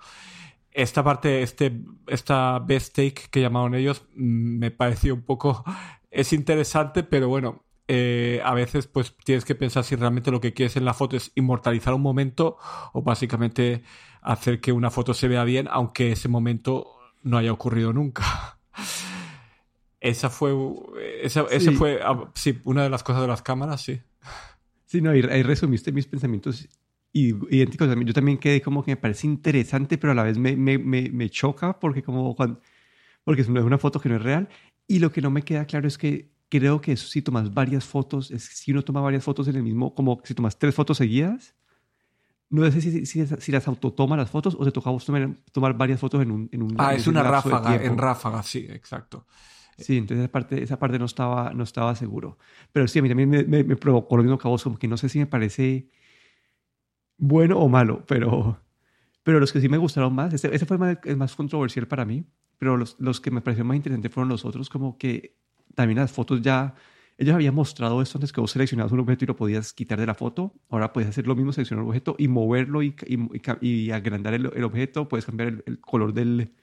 Esta 0.72 1.02
parte, 1.02 1.42
este, 1.42 1.80
esta 2.06 2.58
best 2.58 2.94
take 2.94 3.22
que 3.30 3.40
llamaron 3.40 3.74
ellos, 3.74 4.04
mm, 4.14 4.58
me 4.58 4.70
pareció 4.70 5.14
un 5.14 5.22
poco, 5.22 5.64
es 6.10 6.34
interesante, 6.34 7.02
pero 7.02 7.28
bueno, 7.28 7.64
eh, 7.88 8.40
a 8.44 8.54
veces 8.54 8.86
pues 8.86 9.16
tienes 9.24 9.44
que 9.44 9.54
pensar 9.54 9.84
si 9.84 9.96
realmente 9.96 10.30
lo 10.30 10.40
que 10.40 10.52
quieres 10.52 10.76
en 10.76 10.84
la 10.84 10.94
foto 10.94 11.16
es 11.16 11.32
inmortalizar 11.34 11.94
un 11.94 12.02
momento 12.02 12.56
o 12.92 13.02
básicamente 13.02 13.82
hacer 14.22 14.60
que 14.60 14.72
una 14.72 14.90
foto 14.90 15.14
se 15.14 15.28
vea 15.28 15.44
bien, 15.44 15.68
aunque 15.70 16.12
ese 16.12 16.28
momento 16.28 16.88
no 17.22 17.38
haya 17.38 17.52
ocurrido 17.52 17.92
nunca. 17.92 18.58
Esa 20.00 20.30
fue, 20.30 20.54
esa, 21.22 21.44
fue, 21.76 22.00
ah, 22.02 22.30
sí, 22.34 22.58
una 22.64 22.82
de 22.82 22.88
las 22.88 23.02
cosas 23.02 23.20
de 23.20 23.28
las 23.28 23.42
cámaras, 23.42 23.82
sí. 23.82 24.00
Sí, 24.86 25.02
no, 25.02 25.10
ahí, 25.10 25.20
resumiste 25.42 25.92
mis 25.92 26.06
pensamientos 26.06 26.68
idénticos. 27.12 27.88
Yo 28.04 28.14
también 28.14 28.38
quedé 28.38 28.62
como 28.62 28.82
que 28.82 28.92
me 28.92 28.96
parece 28.96 29.26
interesante, 29.26 29.98
pero 29.98 30.12
a 30.12 30.14
la 30.14 30.22
vez 30.22 30.38
me, 30.38 30.56
me, 30.56 30.78
me, 30.78 31.28
choca 31.28 31.78
porque 31.78 32.02
como 32.02 32.34
porque 33.24 33.42
es 33.42 33.48
una 33.48 33.78
foto 33.78 34.00
que 34.00 34.08
no 34.08 34.16
es 34.16 34.22
real. 34.22 34.48
Y 34.86 34.98
lo 34.98 35.12
que 35.12 35.20
no 35.20 35.30
me 35.30 35.42
queda 35.42 35.66
claro 35.66 35.86
es 35.86 35.98
que 35.98 36.30
creo 36.48 36.80
que 36.80 36.92
eso, 36.92 37.06
si 37.06 37.22
tomas 37.22 37.54
varias 37.54 37.84
fotos, 37.84 38.30
es, 38.30 38.42
si 38.42 38.72
uno 38.72 38.82
toma 38.82 39.00
varias 39.00 39.22
fotos 39.22 39.46
en 39.48 39.56
el 39.56 39.62
mismo, 39.62 39.94
como 39.94 40.20
si 40.24 40.34
tomas 40.34 40.58
tres 40.58 40.74
fotos 40.74 40.96
seguidas, 40.96 41.54
no 42.50 42.70
sé 42.70 42.80
si, 42.80 43.06
si, 43.06 43.26
si 43.26 43.52
las 43.52 43.68
autotoma 43.68 44.16
las 44.16 44.30
fotos 44.30 44.56
o 44.58 44.64
te 44.64 44.72
toca 44.72 44.90
tomar, 45.04 45.30
tomar 45.52 45.76
varias 45.76 46.00
fotos 46.00 46.20
en 46.20 46.30
un... 46.32 46.48
En 46.52 46.62
un 46.62 46.74
ah, 46.78 46.94
es 46.94 47.06
una 47.06 47.22
ráfaga, 47.22 47.76
en 47.76 47.96
ráfaga, 47.96 48.42
sí, 48.42 48.66
exacto. 48.68 49.26
Sí, 49.78 49.96
entonces 49.96 50.24
esa 50.24 50.32
parte, 50.32 50.62
esa 50.62 50.78
parte 50.78 50.98
no, 50.98 51.06
estaba, 51.06 51.52
no 51.54 51.62
estaba 51.62 51.94
seguro. 51.94 52.38
Pero 52.72 52.86
sí, 52.88 52.98
a 52.98 53.02
mí 53.02 53.08
también 53.08 53.30
me, 53.30 53.44
me, 53.44 53.76
provocó 53.76 54.16
lo 54.16 54.24
mismo 54.24 54.36
que 54.36 54.46
a 54.46 54.50
vos, 54.50 54.62
como 54.62 54.78
que 54.78 54.88
no 54.88 54.96
sé 54.96 55.08
si 55.08 55.18
me 55.18 55.26
parece 55.26 55.88
bueno 57.16 57.58
o 57.58 57.68
malo, 57.68 58.04
pero, 58.06 58.60
pero 59.22 59.40
los 59.40 59.52
que 59.52 59.60
sí 59.60 59.68
me 59.68 59.78
gustaron 59.78 60.14
más, 60.14 60.34
ese, 60.34 60.54
ese 60.54 60.66
fue 60.66 60.76
el 60.76 60.80
más, 60.80 60.98
el 61.04 61.16
más 61.16 61.36
controversial 61.36 61.86
para 61.86 62.04
mí, 62.04 62.24
pero 62.58 62.76
los, 62.76 62.96
los 62.98 63.20
que 63.20 63.30
me 63.30 63.40
parecieron 63.40 63.68
más 63.68 63.76
interesantes 63.76 64.12
fueron 64.12 64.28
los 64.28 64.44
otros, 64.44 64.68
como 64.68 64.98
que 64.98 65.36
también 65.74 65.98
las 65.98 66.12
fotos 66.12 66.42
ya, 66.42 66.74
ellos 67.20 67.34
habían 67.34 67.54
mostrado 67.54 68.00
esto 68.00 68.16
antes 68.16 68.32
que 68.32 68.40
vos 68.40 68.50
seleccionabas 68.50 68.92
un 68.92 69.00
objeto 69.00 69.24
y 69.24 69.28
lo 69.28 69.36
podías 69.36 69.74
quitar 69.74 70.00
de 70.00 70.06
la 70.06 70.14
foto. 70.14 70.54
Ahora 70.70 70.94
puedes 70.94 71.10
hacer 71.10 71.26
lo 71.26 71.36
mismo, 71.36 71.52
seleccionar 71.52 71.84
un 71.84 71.90
objeto 71.90 72.16
y 72.18 72.28
moverlo 72.28 72.82
y, 72.82 72.96
y, 73.60 73.90
agrandar 73.90 74.32
el, 74.32 74.50
el, 74.54 74.64
objeto. 74.64 75.06
Puedes 75.06 75.26
cambiar 75.26 75.62
el, 75.66 75.80
color 75.80 76.14
del, 76.14 76.54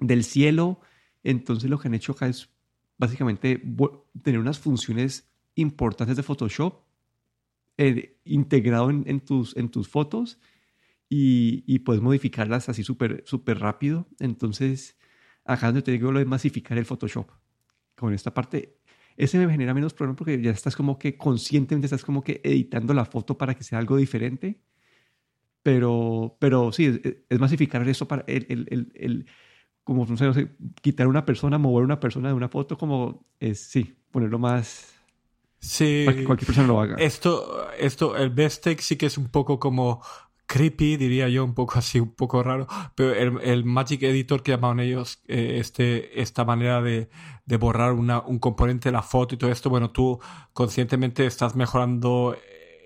del 0.00 0.24
cielo. 0.24 0.80
Entonces 1.22 1.70
lo 1.70 1.78
que 1.78 1.86
han 1.86 1.94
hecho 1.94 2.12
acá 2.12 2.26
es 2.26 2.50
básicamente 2.98 3.62
tener 4.22 4.40
unas 4.40 4.58
funciones 4.58 5.30
importantes 5.54 6.16
de 6.16 6.24
Photoshop 6.24 6.80
eh, 7.78 8.18
integrado 8.24 8.90
en, 8.90 9.04
en, 9.06 9.20
tus, 9.20 9.56
en 9.56 9.68
tus 9.68 9.86
fotos 9.86 10.40
y, 11.08 11.62
y 11.72 11.78
puedes 11.78 12.02
modificarlas 12.02 12.68
así 12.68 12.82
súper 12.82 13.22
super 13.24 13.60
rápido. 13.60 14.08
Entonces, 14.18 14.98
acá 15.44 15.66
donde 15.66 15.82
te 15.82 15.92
digo 15.92 16.10
lo 16.10 16.18
de 16.18 16.24
masificar 16.24 16.76
el 16.76 16.86
Photoshop 16.86 17.30
con 17.94 18.12
esta 18.12 18.34
parte, 18.34 18.78
ese 19.16 19.38
me 19.38 19.50
genera 19.52 19.74
menos 19.74 19.94
problema 19.94 20.16
porque 20.16 20.40
ya 20.40 20.50
estás 20.50 20.76
como 20.76 20.98
que 20.98 21.16
conscientemente 21.16 21.86
estás 21.86 22.04
como 22.04 22.22
que 22.22 22.40
editando 22.42 22.94
la 22.94 23.04
foto 23.04 23.38
para 23.38 23.54
que 23.54 23.64
sea 23.64 23.78
algo 23.78 23.96
diferente. 23.96 24.60
Pero, 25.62 26.36
pero 26.40 26.72
sí, 26.72 27.00
es, 27.28 27.40
masificar 27.40 27.88
eso 27.88 28.06
para 28.06 28.24
el, 28.26 28.46
el, 28.48 28.92
el, 28.94 29.26
como 29.82 30.04
no 30.04 30.16
sé, 30.16 30.48
quitar 30.82 31.06
una 31.06 31.24
persona, 31.24 31.56
mover 31.58 31.84
una 31.84 32.00
persona 32.00 32.28
de 32.28 32.34
una 32.34 32.48
foto, 32.48 32.76
como 32.76 33.26
es, 33.40 33.60
sí, 33.60 33.94
ponerlo 34.10 34.38
más... 34.38 34.90
Sí. 35.58 36.02
Para 36.04 36.18
que 36.18 36.24
cualquier 36.24 36.46
persona 36.46 36.68
lo 36.68 36.80
haga. 36.80 36.96
Esto, 36.96 37.70
esto, 37.78 38.14
el 38.16 38.28
best 38.28 38.64
take 38.64 38.82
sí 38.82 38.96
que 38.96 39.06
es 39.06 39.16
un 39.16 39.28
poco 39.28 39.58
como 39.58 40.02
creepy, 40.46 40.96
diría 40.96 41.28
yo, 41.28 41.44
un 41.44 41.54
poco 41.54 41.74
así, 41.78 42.00
un 42.00 42.14
poco 42.14 42.42
raro, 42.42 42.66
pero 42.94 43.40
el, 43.40 43.64
Magic 43.64 44.02
Editor 44.02 44.42
que 44.42 44.52
llamaban 44.52 44.80
ellos, 44.80 45.22
eh, 45.28 45.58
este, 45.60 46.20
esta 46.20 46.44
manera 46.44 46.82
de, 46.82 47.08
de 47.46 47.56
borrar 47.56 47.92
un 47.92 48.38
componente 48.38 48.88
de 48.88 48.92
la 48.92 49.02
foto 49.02 49.34
y 49.34 49.38
todo 49.38 49.50
esto, 49.50 49.70
bueno, 49.70 49.90
tú 49.90 50.18
conscientemente 50.52 51.26
estás 51.26 51.56
mejorando 51.56 52.36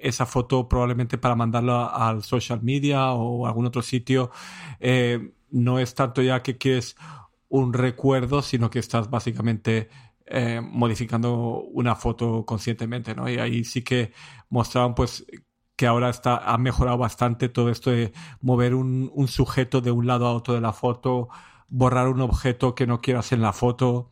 esa 0.01 0.27
foto 0.27 0.69
probablemente 0.69 1.19
para 1.19 1.35
mandarla 1.35 1.87
al 1.87 2.23
social 2.23 2.63
media 2.63 3.13
o 3.13 3.47
algún 3.47 3.67
otro 3.67 3.83
sitio. 3.83 4.31
Eh, 4.81 5.33
no 5.51 5.79
es 5.79 5.95
tanto 5.95 6.23
ya 6.23 6.43
que 6.43 6.59
quieres 6.59 6.97
un 7.49 7.73
recuerdo, 7.73 8.43
sino 8.43 8.71
que 8.71 8.79
estás 8.79 9.11
básicamente 9.11 9.89
eh, 10.27 10.61
modificando 10.61 11.63
una 11.63 11.97
foto 11.97 12.45
conscientemente, 12.45 13.15
¿no? 13.15 13.29
Y 13.29 13.39
ahí 13.39 13.65
sí 13.65 13.83
que 13.83 14.13
mostraban 14.51 14.95
pues 14.95 15.25
que 15.79 15.87
ahora 15.87 16.11
está, 16.11 16.39
ha 16.39 16.59
mejorado 16.59 16.99
bastante 16.99 17.49
todo 17.49 17.71
esto 17.71 17.93
de 17.93 18.13
mover 18.41 18.75
un, 18.75 19.13
un, 19.15 19.29
sujeto 19.29 19.81
de 19.81 19.93
un 19.93 20.09
lado 20.09 20.27
a 20.27 20.35
otro 20.35 20.55
de 20.55 20.61
la 20.61 20.73
foto, 20.73 21.29
borrar 21.69 22.09
un 22.09 22.21
objeto 22.21 22.75
que 22.75 22.85
no 22.85 23.01
quieras 23.01 23.31
en 23.31 23.43
la 23.43 23.53
foto 23.53 24.11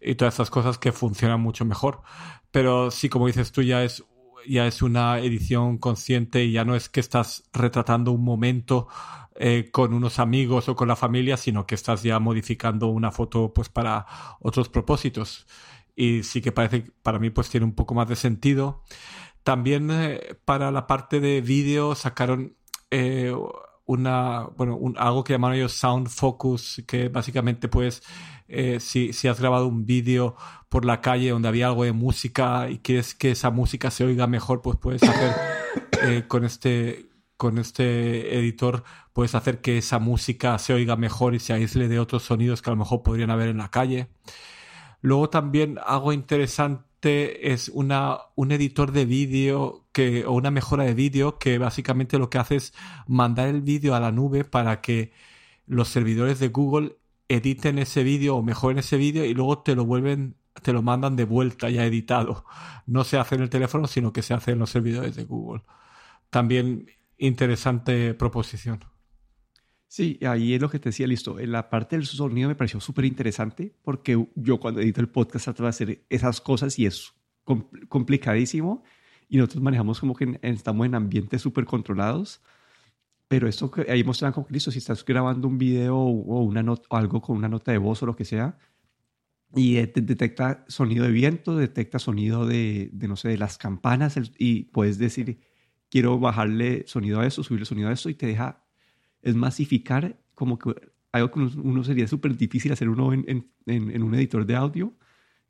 y 0.00 0.16
todas 0.16 0.34
estas 0.34 0.50
cosas 0.50 0.78
que 0.78 0.90
funcionan 0.90 1.40
mucho 1.40 1.64
mejor. 1.64 2.02
Pero 2.50 2.90
sí, 2.90 3.08
como 3.08 3.28
dices 3.28 3.52
tú, 3.52 3.62
ya 3.62 3.84
es, 3.84 4.04
ya 4.48 4.66
es 4.66 4.82
una 4.82 5.20
edición 5.20 5.78
consciente 5.78 6.44
y 6.44 6.50
ya 6.50 6.64
no 6.64 6.74
es 6.74 6.88
que 6.88 6.98
estás 6.98 7.44
retratando 7.52 8.10
un 8.10 8.24
momento 8.24 8.88
eh, 9.36 9.68
con 9.70 9.94
unos 9.94 10.18
amigos 10.18 10.68
o 10.68 10.74
con 10.74 10.88
la 10.88 10.96
familia, 10.96 11.36
sino 11.36 11.68
que 11.68 11.76
estás 11.76 12.02
ya 12.02 12.18
modificando 12.18 12.88
una 12.88 13.12
foto 13.12 13.52
pues 13.54 13.68
para 13.68 14.06
otros 14.40 14.68
propósitos. 14.68 15.46
Y 15.94 16.24
sí 16.24 16.42
que 16.42 16.50
parece, 16.50 16.90
para 17.04 17.20
mí, 17.20 17.30
pues 17.30 17.48
tiene 17.48 17.64
un 17.64 17.76
poco 17.76 17.94
más 17.94 18.08
de 18.08 18.16
sentido. 18.16 18.82
También 19.46 19.92
eh, 19.92 20.34
para 20.44 20.72
la 20.72 20.88
parte 20.88 21.20
de 21.20 21.40
vídeo 21.40 21.94
sacaron 21.94 22.56
eh, 22.90 23.32
una, 23.84 24.48
bueno, 24.56 24.76
algo 24.96 25.22
que 25.22 25.34
llamaron 25.34 25.56
ellos 25.56 25.74
Sound 25.74 26.08
Focus, 26.08 26.82
que 26.84 27.08
básicamente 27.08 27.68
pues 27.68 28.02
si, 28.80 29.12
si, 29.12 29.28
has 29.28 29.38
grabado 29.38 29.68
un 29.68 29.86
vídeo 29.86 30.34
por 30.68 30.84
la 30.84 31.00
calle 31.00 31.30
donde 31.30 31.46
había 31.46 31.68
algo 31.68 31.84
de 31.84 31.92
música 31.92 32.68
y 32.68 32.78
quieres 32.78 33.14
que 33.14 33.30
esa 33.30 33.50
música 33.50 33.92
se 33.92 34.04
oiga 34.04 34.26
mejor, 34.26 34.62
pues 34.62 34.78
puedes 34.78 35.04
hacer 35.04 36.26
con 36.26 36.44
este 36.44 37.08
con 37.36 37.58
este 37.58 38.38
editor 38.38 38.82
puedes 39.12 39.34
hacer 39.34 39.60
que 39.60 39.78
esa 39.78 39.98
música 40.00 40.58
se 40.58 40.74
oiga 40.74 40.96
mejor 40.96 41.34
y 41.34 41.38
se 41.38 41.52
aísle 41.52 41.88
de 41.88 41.98
otros 41.98 42.24
sonidos 42.24 42.62
que 42.62 42.70
a 42.70 42.72
lo 42.72 42.78
mejor 42.78 43.02
podrían 43.02 43.30
haber 43.30 43.48
en 43.48 43.58
la 43.58 43.70
calle. 43.70 44.08
Luego 45.00 45.30
también 45.30 45.78
algo 45.86 46.12
interesante 46.12 46.95
es 47.06 47.68
una, 47.68 48.18
un 48.34 48.52
editor 48.52 48.92
de 48.92 49.04
vídeo 49.04 49.86
que, 49.92 50.24
o 50.26 50.32
una 50.32 50.50
mejora 50.50 50.84
de 50.84 50.94
vídeo 50.94 51.38
que 51.38 51.58
básicamente 51.58 52.18
lo 52.18 52.30
que 52.30 52.38
hace 52.38 52.56
es 52.56 52.74
mandar 53.06 53.48
el 53.48 53.62
vídeo 53.62 53.94
a 53.94 54.00
la 54.00 54.12
nube 54.12 54.44
para 54.44 54.80
que 54.80 55.12
los 55.66 55.88
servidores 55.88 56.38
de 56.38 56.48
Google 56.48 56.96
editen 57.28 57.78
ese 57.78 58.02
vídeo 58.02 58.36
o 58.36 58.42
mejoren 58.42 58.78
ese 58.78 58.96
vídeo 58.96 59.24
y 59.24 59.34
luego 59.34 59.58
te 59.58 59.74
lo 59.74 59.84
vuelven, 59.84 60.36
te 60.62 60.72
lo 60.72 60.82
mandan 60.82 61.16
de 61.16 61.24
vuelta 61.24 61.70
ya 61.70 61.84
editado. 61.84 62.44
No 62.86 63.04
se 63.04 63.18
hace 63.18 63.34
en 63.36 63.42
el 63.42 63.50
teléfono, 63.50 63.86
sino 63.86 64.12
que 64.12 64.22
se 64.22 64.34
hace 64.34 64.52
en 64.52 64.58
los 64.60 64.70
servidores 64.70 65.16
de 65.16 65.24
Google. 65.24 65.62
También 66.30 66.90
interesante 67.18 68.14
proposición. 68.14 68.84
Sí, 69.88 70.18
ahí 70.26 70.54
es 70.54 70.60
lo 70.60 70.68
que 70.68 70.78
te 70.78 70.88
decía, 70.88 71.06
listo. 71.06 71.38
En 71.38 71.52
la 71.52 71.70
parte 71.70 71.96
del 71.96 72.06
sonido 72.06 72.48
me 72.48 72.56
pareció 72.56 72.80
súper 72.80 73.04
interesante 73.04 73.74
porque 73.82 74.28
yo 74.34 74.58
cuando 74.58 74.80
edito 74.80 75.00
el 75.00 75.08
podcast 75.08 75.44
trato 75.44 75.62
de 75.62 75.68
hacer 75.68 76.04
esas 76.08 76.40
cosas 76.40 76.78
y 76.78 76.86
es 76.86 77.12
complicadísimo 77.88 78.82
y 79.28 79.36
nosotros 79.36 79.62
manejamos 79.62 80.00
como 80.00 80.14
que 80.14 80.38
estamos 80.42 80.86
en 80.86 80.94
ambientes 80.94 81.40
súper 81.42 81.64
controlados. 81.64 82.42
Pero 83.28 83.48
esto 83.48 83.70
que 83.70 83.90
ahí 83.90 84.04
mostraban 84.04 84.32
como 84.32 84.46
que 84.46 84.54
listo, 84.54 84.70
si 84.70 84.78
estás 84.78 85.04
grabando 85.04 85.48
un 85.48 85.58
video 85.58 85.96
o, 85.96 86.42
una 86.42 86.62
nota, 86.62 86.86
o 86.90 86.96
algo 86.96 87.20
con 87.20 87.36
una 87.36 87.48
nota 87.48 87.72
de 87.72 87.78
voz 87.78 88.02
o 88.02 88.06
lo 88.06 88.16
que 88.16 88.24
sea, 88.24 88.58
y 89.54 89.74
detecta 89.74 90.64
sonido 90.68 91.04
de 91.04 91.12
viento, 91.12 91.56
detecta 91.56 91.98
sonido 91.98 92.46
de, 92.46 92.90
de, 92.92 93.08
no 93.08 93.16
sé, 93.16 93.28
de 93.28 93.38
las 93.38 93.58
campanas 93.58 94.18
y 94.38 94.64
puedes 94.64 94.98
decir, 94.98 95.40
quiero 95.88 96.18
bajarle 96.18 96.84
sonido 96.86 97.20
a 97.20 97.26
eso, 97.26 97.42
subirle 97.42 97.66
sonido 97.66 97.88
a 97.88 97.92
eso 97.92 98.10
y 98.10 98.14
te 98.14 98.26
deja 98.26 98.65
es 99.26 99.34
masificar 99.34 100.16
como 100.34 100.56
que 100.56 100.72
algo 101.10 101.30
que 101.32 101.40
uno 101.40 101.82
sería 101.82 102.06
súper 102.06 102.36
difícil 102.36 102.70
hacer 102.70 102.88
uno 102.88 103.12
en, 103.12 103.24
en, 103.26 103.90
en, 103.90 104.02
un 104.04 104.14
editor 104.14 104.46
de 104.46 104.54
audio. 104.54 104.96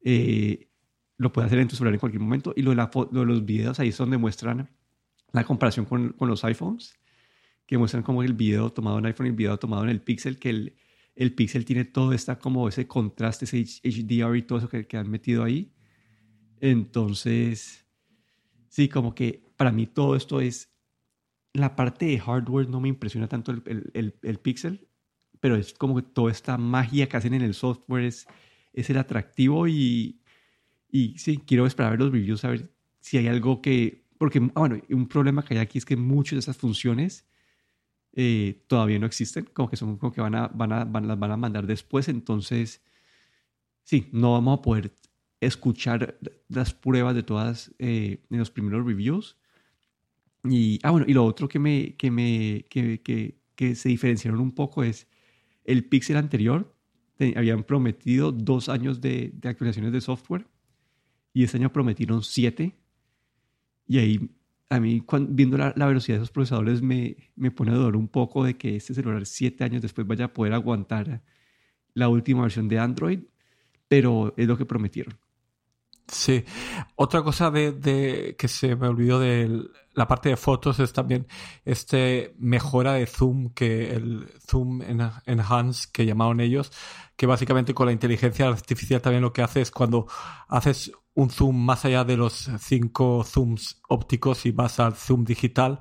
Eh, 0.00 0.70
lo 1.18 1.30
puede 1.30 1.46
hacer 1.46 1.58
en 1.58 1.68
tu 1.68 1.76
celular 1.76 1.92
en 1.92 2.00
cualquier 2.00 2.22
momento. 2.22 2.54
Y 2.56 2.62
lo 2.62 2.70
de, 2.70 2.76
la, 2.76 2.90
lo 2.94 3.20
de 3.20 3.26
los 3.26 3.44
videos, 3.44 3.78
ahí 3.78 3.88
es 3.88 3.98
donde 3.98 4.16
muestran 4.16 4.70
la 5.32 5.44
comparación 5.44 5.84
con, 5.84 6.14
con, 6.14 6.26
los 6.26 6.42
iPhones, 6.44 6.98
que 7.66 7.76
muestran 7.76 8.02
como 8.02 8.22
el 8.22 8.32
video 8.32 8.72
tomado 8.72 8.98
en 8.98 9.06
iPhone 9.06 9.26
y 9.26 9.30
el 9.30 9.36
video 9.36 9.58
tomado 9.58 9.82
en 9.82 9.90
el 9.90 10.00
Pixel, 10.00 10.38
que 10.38 10.48
el, 10.48 10.76
el 11.14 11.34
Pixel 11.34 11.66
tiene 11.66 11.84
todo 11.84 12.14
esta, 12.14 12.38
como 12.38 12.68
ese 12.68 12.86
contraste, 12.86 13.44
ese 13.44 13.62
HDR 13.62 14.36
y 14.38 14.42
todo 14.42 14.58
eso 14.58 14.70
que, 14.70 14.86
que 14.86 14.96
han 14.96 15.10
metido 15.10 15.44
ahí. 15.44 15.70
Entonces, 16.60 17.86
sí, 18.70 18.88
como 18.88 19.14
que 19.14 19.44
para 19.58 19.70
mí 19.70 19.86
todo 19.86 20.16
esto 20.16 20.40
es 20.40 20.75
la 21.56 21.76
parte 21.76 22.06
de 22.06 22.18
hardware 22.18 22.68
no 22.68 22.80
me 22.80 22.88
impresiona 22.88 23.28
tanto 23.28 23.52
el, 23.52 23.90
el, 23.94 24.14
el, 24.22 24.38
Pixel, 24.38 24.88
pero 25.40 25.56
es 25.56 25.72
como 25.74 25.96
que 25.96 26.02
toda 26.02 26.30
esta 26.30 26.58
magia 26.58 27.08
que 27.08 27.16
hacen 27.16 27.34
en 27.34 27.42
el 27.42 27.54
software 27.54 28.04
es, 28.04 28.26
es 28.72 28.90
el 28.90 28.98
atractivo 28.98 29.66
y, 29.66 30.20
y 30.90 31.18
sí, 31.18 31.38
quiero 31.38 31.66
esperar 31.66 31.88
a 31.88 31.90
ver 31.92 32.00
los 32.00 32.12
reviews, 32.12 32.44
a 32.44 32.50
ver 32.50 32.70
si 33.00 33.18
hay 33.18 33.28
algo 33.28 33.62
que, 33.62 34.04
porque, 34.18 34.38
ah, 34.54 34.60
bueno, 34.60 34.80
un 34.90 35.08
problema 35.08 35.44
que 35.44 35.54
hay 35.54 35.60
aquí 35.60 35.78
es 35.78 35.84
que 35.84 35.96
muchas 35.96 36.32
de 36.32 36.40
esas 36.40 36.56
funciones 36.56 37.26
eh, 38.12 38.64
todavía 38.66 38.98
no 38.98 39.06
existen, 39.06 39.48
como 39.52 39.68
que 39.70 39.76
son 39.76 39.98
como 39.98 40.12
que 40.12 40.20
van 40.20 40.34
a, 40.34 40.48
van 40.48 40.72
a, 40.72 40.84
van, 40.84 41.08
las 41.08 41.18
van 41.18 41.30
a 41.32 41.36
mandar 41.36 41.66
después, 41.66 42.08
entonces, 42.08 42.82
sí, 43.84 44.08
no 44.12 44.32
vamos 44.32 44.58
a 44.58 44.62
poder 44.62 44.92
escuchar 45.40 46.18
las 46.48 46.74
pruebas 46.74 47.14
de 47.14 47.22
todas 47.22 47.74
eh, 47.78 48.24
en 48.30 48.38
los 48.38 48.50
primeros 48.50 48.84
reviews. 48.84 49.36
Y, 50.50 50.78
ah, 50.82 50.90
bueno, 50.90 51.06
y 51.08 51.14
lo 51.14 51.24
otro 51.24 51.48
que 51.48 51.58
me, 51.58 51.94
que 51.96 52.10
me, 52.10 52.64
que, 52.68 53.00
que, 53.02 53.38
que 53.54 53.74
se 53.74 53.88
diferenciaron 53.88 54.40
un 54.40 54.52
poco 54.52 54.82
es 54.82 55.06
el 55.64 55.84
Pixel 55.84 56.16
anterior, 56.16 56.74
habían 57.34 57.64
prometido 57.64 58.30
dos 58.32 58.68
años 58.68 59.00
de, 59.00 59.32
de 59.34 59.48
actualizaciones 59.48 59.92
de 59.92 60.00
software 60.00 60.46
y 61.32 61.44
este 61.44 61.56
año 61.56 61.72
prometieron 61.72 62.22
siete. 62.22 62.74
Y 63.86 63.98
ahí 63.98 64.30
a 64.68 64.80
mí 64.80 65.02
viendo 65.28 65.56
la, 65.56 65.72
velocidad 65.74 66.16
de 66.18 66.22
esos 66.22 66.32
procesadores 66.32 66.82
me, 66.82 67.16
me 67.36 67.50
pone 67.50 67.72
a 67.72 67.74
dudar 67.74 67.96
un 67.96 68.08
poco 68.08 68.44
de 68.44 68.56
que 68.56 68.76
este 68.76 68.94
celular 68.94 69.26
siete 69.26 69.64
años 69.64 69.82
después 69.82 70.06
vaya 70.06 70.26
a 70.26 70.32
poder 70.32 70.52
aguantar 70.54 71.22
la 71.94 72.08
última 72.08 72.42
versión 72.42 72.68
de 72.68 72.78
Android, 72.78 73.20
pero 73.88 74.34
es 74.36 74.46
lo 74.46 74.56
que 74.58 74.66
prometieron. 74.66 75.14
Sí. 76.08 76.44
Otra 76.94 77.22
cosa 77.22 77.50
de, 77.50 78.36
que 78.38 78.48
se 78.48 78.76
me 78.76 78.86
olvidó 78.88 79.18
de 79.18 79.64
la 79.94 80.06
parte 80.06 80.28
de 80.28 80.36
fotos 80.36 80.78
es 80.78 80.92
también 80.92 81.26
este 81.64 82.34
mejora 82.38 82.94
de 82.94 83.06
zoom 83.06 83.50
que 83.50 83.92
el 83.94 84.30
zoom 84.46 84.82
enhance 84.82 85.88
que 85.92 86.06
llamaron 86.06 86.40
ellos, 86.40 86.70
que 87.16 87.26
básicamente 87.26 87.74
con 87.74 87.86
la 87.86 87.92
inteligencia 87.92 88.46
artificial 88.46 89.00
también 89.00 89.22
lo 89.22 89.32
que 89.32 89.42
hace 89.42 89.62
es 89.62 89.70
cuando 89.70 90.06
haces 90.48 90.92
un 91.14 91.30
zoom 91.30 91.56
más 91.56 91.84
allá 91.84 92.04
de 92.04 92.16
los 92.16 92.50
cinco 92.60 93.24
zooms 93.24 93.80
ópticos 93.88 94.46
y 94.46 94.52
vas 94.52 94.78
al 94.78 94.94
zoom 94.94 95.24
digital, 95.24 95.80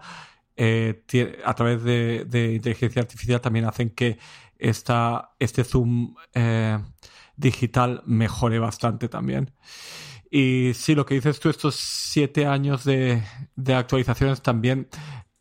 eh, 0.55 1.03
a 1.43 1.53
través 1.53 1.83
de, 1.83 2.53
inteligencia 2.55 3.01
artificial 3.01 3.41
también 3.41 3.65
hacen 3.65 3.89
que 3.89 4.17
esta, 4.57 5.35
este 5.39 5.65
zoom 5.65 6.15
eh, 6.33 6.79
digital 7.35 8.01
mejore 8.05 8.59
bastante 8.59 9.09
también. 9.09 9.51
Y 10.37 10.73
sí, 10.73 10.95
lo 10.95 11.05
que 11.05 11.15
dices 11.15 11.39
tú, 11.39 11.49
estos 11.49 11.75
siete 11.75 12.45
años 12.45 12.83
de, 12.83 13.23
actualizaciones 13.73 14.41
también, 14.41 14.89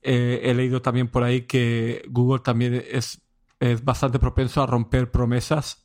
eh, 0.02 0.42
he 0.44 0.54
leído 0.54 0.82
también 0.82 1.08
por 1.08 1.24
ahí 1.24 1.48
que 1.48 2.04
Google 2.08 2.42
también 2.44 2.80
es, 2.88 3.20
es 3.58 3.84
bastante 3.84 4.20
propenso 4.20 4.62
a 4.62 4.66
romper 4.66 5.10
promesas. 5.10 5.84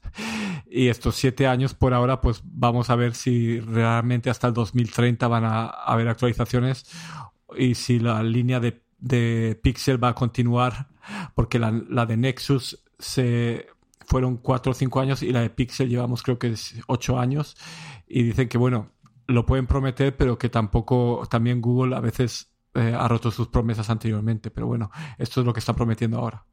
Y 0.69 0.89
estos 0.89 1.15
siete 1.15 1.47
años 1.47 1.73
por 1.73 1.95
ahora, 1.95 2.21
pues 2.21 2.43
vamos 2.43 2.91
a 2.91 2.95
ver 2.95 3.15
si 3.15 3.59
realmente 3.59 4.29
hasta 4.29 4.45
el 4.45 4.53
2030 4.53 5.27
van 5.27 5.43
a, 5.43 5.65
haber 5.65 6.07
actualizaciones 6.07 6.85
y 7.57 7.73
si 7.73 7.97
la 7.97 8.21
línea 8.21 8.59
de, 8.59 8.83
de 8.99 9.59
Pixel 9.63 10.03
va 10.03 10.09
a 10.09 10.13
continuar, 10.13 10.87
porque 11.33 11.57
la, 11.57 11.71
la, 11.89 12.05
de 12.05 12.15
Nexus 12.15 12.83
se 12.99 13.65
fueron 14.05 14.37
cuatro 14.37 14.73
o 14.73 14.75
cinco 14.75 14.99
años 14.99 15.23
y 15.23 15.31
la 15.31 15.41
de 15.41 15.49
Pixel 15.49 15.89
llevamos 15.89 16.21
creo 16.21 16.37
que 16.37 16.53
ocho 16.85 17.17
años. 17.17 17.57
Y 18.07 18.23
dicen 18.23 18.49
que 18.49 18.57
bueno, 18.57 18.91
lo 19.29 19.45
pueden 19.45 19.67
prometer, 19.67 20.15
pero 20.15 20.37
que 20.37 20.49
tampoco, 20.49 21.27
también 21.29 21.61
Google 21.61 21.95
a 21.95 21.99
veces 21.99 22.51
eh, 22.73 22.95
ha 22.97 23.07
roto 23.07 23.31
sus 23.31 23.47
promesas 23.47 23.89
anteriormente, 23.89 24.51
pero 24.51 24.67
bueno, 24.67 24.91
esto 25.17 25.41
es 25.41 25.45
lo 25.45 25.53
que 25.53 25.59
está 25.59 25.73
prometiendo 25.73 26.17
ahora. 26.17 26.45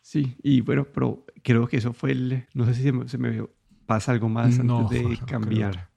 Sí, 0.00 0.36
y 0.42 0.60
bueno, 0.60 0.86
pero 0.92 1.24
creo 1.42 1.68
que 1.68 1.76
eso 1.76 1.92
fue 1.92 2.10
el. 2.10 2.46
No 2.54 2.66
sé 2.66 2.74
si 2.74 2.82
se 2.82 3.18
me, 3.18 3.46
pasa 3.86 4.12
algo 4.12 4.28
más 4.28 4.58
antes 4.58 4.90
de 4.90 5.18
cambiar. 5.26 5.90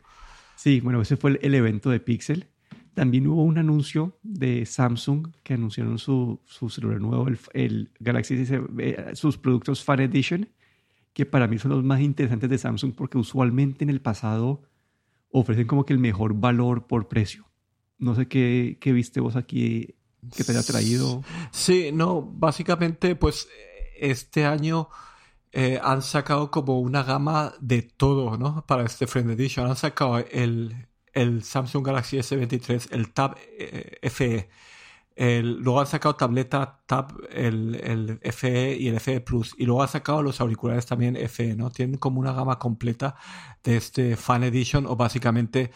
Sí, 0.56 0.80
bueno, 0.80 1.02
ese 1.02 1.18
fue 1.18 1.40
el, 1.42 1.56
evento 1.56 1.90
de 1.90 2.00
Pixel. 2.00 2.48
También 2.94 3.28
hubo 3.28 3.44
un 3.44 3.58
anuncio 3.58 4.18
de 4.22 4.66
Samsung 4.66 5.30
que 5.44 5.56
anunciaron 5.56 5.98
su, 5.98 6.40
su 6.46 6.70
celular 6.70 7.02
nuevo, 7.02 7.28
el, 7.54 7.92
Galaxy 8.00 8.36
S, 8.36 8.62
eh, 8.78 9.12
sus 9.16 9.38
productos 9.38 9.84
Fan 9.84 10.00
Edition, 10.00 10.48
que 11.14 11.26
para 11.26 11.48
mí 11.48 11.58
son 11.58 11.72
los 11.72 11.84
más 11.84 12.00
interesantes 12.00 12.50
de 12.50 12.58
Samsung 12.58 12.94
porque 12.96 13.18
usualmente 13.18 13.84
en 13.84 13.90
el 13.90 14.02
pasado 14.02 14.62
ofrecen 15.40 15.68
como 15.68 15.86
que 15.86 15.94
el 15.94 16.00
mejor 16.00 16.34
valor 16.34 16.88
por 16.88 17.08
precio. 17.08 17.46
No 17.98 18.16
sé 18.16 18.28
qué, 18.28 18.78
qué 18.80 18.92
viste 18.94 19.20
vos 19.20 19.36
aquí 19.36 19.96
que 20.36 20.44
te 20.44 20.52
haya 20.52 20.64
traído. 20.64 21.24
Sí, 21.52 21.92
no, 21.94 22.22
básicamente 22.22 23.16
pues 23.16 23.48
este 23.98 24.46
año 24.46 24.90
eh, 25.52 25.80
han 25.84 26.02
sacado 26.02 26.52
como 26.52 26.80
una 26.80 27.04
gama 27.04 27.54
de 27.60 27.82
todo, 27.82 28.38
¿no? 28.38 28.66
Para 28.66 28.86
este 28.86 29.08
Friend 29.08 29.32
Edition. 29.32 29.68
Han 29.68 29.76
sacado 29.76 30.20
el, 30.20 30.88
el 31.14 31.44
Samsung 31.44 31.86
Galaxy 31.86 32.18
S23, 32.18 32.90
el 32.92 33.12
Tab 33.14 33.36
eh, 33.58 34.10
FE. 34.10 34.50
Luego 35.16 35.80
han 35.80 35.88
sacado 35.88 36.16
tableta 36.16 36.84
Tab, 36.86 37.14
el, 37.32 38.20
FE 38.22 38.76
y 38.78 38.88
el 38.90 39.00
FE 39.00 39.22
Plus. 39.22 39.56
Y 39.58 39.66
luego 39.66 39.82
han 39.82 39.88
sacado 39.88 40.22
los 40.22 40.42
auriculares 40.42 40.86
también 40.86 41.16
FE, 41.30 41.56
¿no? 41.56 41.72
Tienen 41.72 41.98
como 41.98 42.20
una 42.20 42.34
gama 42.34 42.60
completa 42.60 43.16
de 43.64 43.78
este 43.78 44.16
Fan 44.18 44.44
Edition 44.44 44.86
o 44.86 44.96
básicamente, 44.96 45.72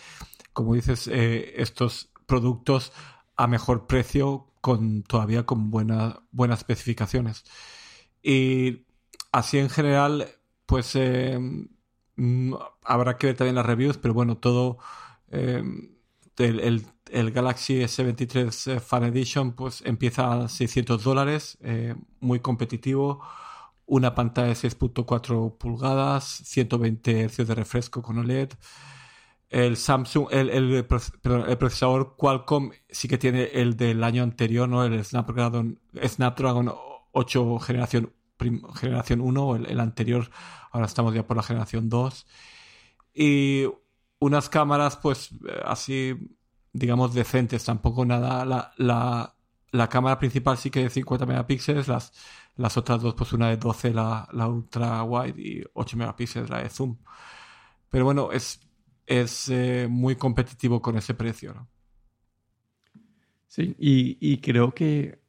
como 0.53 0.75
dices, 0.75 1.07
eh, 1.07 1.53
estos 1.61 2.11
productos 2.25 2.91
a 3.37 3.47
mejor 3.47 3.87
precio 3.87 4.47
con 4.61 5.03
todavía 5.03 5.45
con 5.45 5.71
buenas 5.71 6.59
especificaciones. 6.59 7.45
Y 8.21 8.85
así 9.31 9.59
en 9.59 9.69
general, 9.69 10.27
pues 10.65 10.95
eh, 10.95 11.39
mm, 12.15 12.53
habrá 12.83 13.17
que 13.17 13.27
ver 13.27 13.37
también 13.37 13.55
las 13.55 13.65
reviews, 13.65 13.97
pero 13.97 14.13
bueno, 14.13 14.37
todo 14.37 14.79
eh, 15.31 15.63
el, 16.39 17.31
Galaxy 17.31 17.81
S23 17.81 18.75
eh, 18.75 18.79
Fan 18.79 19.03
Edition 19.05 19.53
pues 19.53 19.81
empieza 19.85 20.43
a 20.43 20.47
600 20.49 21.03
dólares, 21.03 21.57
muy 22.19 22.39
competitivo, 22.39 23.21
una 23.85 24.13
pantalla 24.15 24.49
de 24.49 24.53
6.4 24.53 25.57
pulgadas, 25.57 26.23
120 26.45 27.27
Hz 27.27 27.47
de 27.47 27.55
refresco 27.55 28.01
con 28.01 28.19
OLED. 28.19 28.51
El 29.49 29.77
Samsung, 29.77 30.27
el, 30.29 30.49
el, 30.51 30.85
procesador 30.85 32.15
Qualcomm 32.15 32.71
sí 32.87 33.07
que 33.07 33.17
tiene 33.17 33.45
el 33.45 33.75
del 33.75 34.03
año 34.03 34.21
anterior, 34.21 34.69
¿no? 34.69 34.85
El 34.85 35.03
Snapdragon, 35.03 35.79
Snapdragon 36.05 36.71
8 37.13 37.59
generación, 37.59 38.13
generación 38.75 39.21
1, 39.21 39.55
el, 39.55 39.65
el, 39.65 39.79
anterior, 39.79 40.29
ahora 40.71 40.85
estamos 40.85 41.15
ya 41.15 41.25
por 41.25 41.35
la 41.35 41.43
generación 41.43 41.89
2. 41.89 42.27
Y 43.15 43.65
unas 44.19 44.49
cámaras, 44.49 44.97
pues 44.97 45.29
así, 45.65 46.15
digamos, 46.73 47.13
decentes, 47.13 47.63
tampoco 47.65 48.05
nada. 48.05 48.45
La, 48.45 48.73
la, 48.77 49.35
la 49.71 49.89
cámara 49.89 50.19
principal 50.19 50.57
sí 50.57 50.69
que 50.69 50.83
de 50.83 50.89
50 50.89 51.25
megapíxeles, 51.25 51.87
las, 51.87 52.13
las 52.55 52.77
otras 52.77 53.01
dos, 53.01 53.15
pues 53.15 53.33
una 53.33 53.49
de 53.49 53.57
12, 53.57 53.93
la, 53.93 54.27
la 54.31 54.47
ultra 54.47 55.03
wide, 55.03 55.41
y 55.41 55.63
8 55.73 55.97
megapíxeles, 55.97 56.49
la 56.49 56.63
de 56.63 56.69
zoom. 56.69 56.97
Pero 57.89 58.05
bueno, 58.05 58.31
es, 58.31 58.59
es 59.05 59.49
eh, 59.49 59.87
muy 59.89 60.15
competitivo 60.15 60.81
con 60.81 60.97
ese 60.97 61.13
precio, 61.13 61.53
¿no? 61.53 61.69
Sí, 63.47 63.75
y, 63.79 64.17
y 64.21 64.37
creo 64.41 64.75
que 64.75 65.19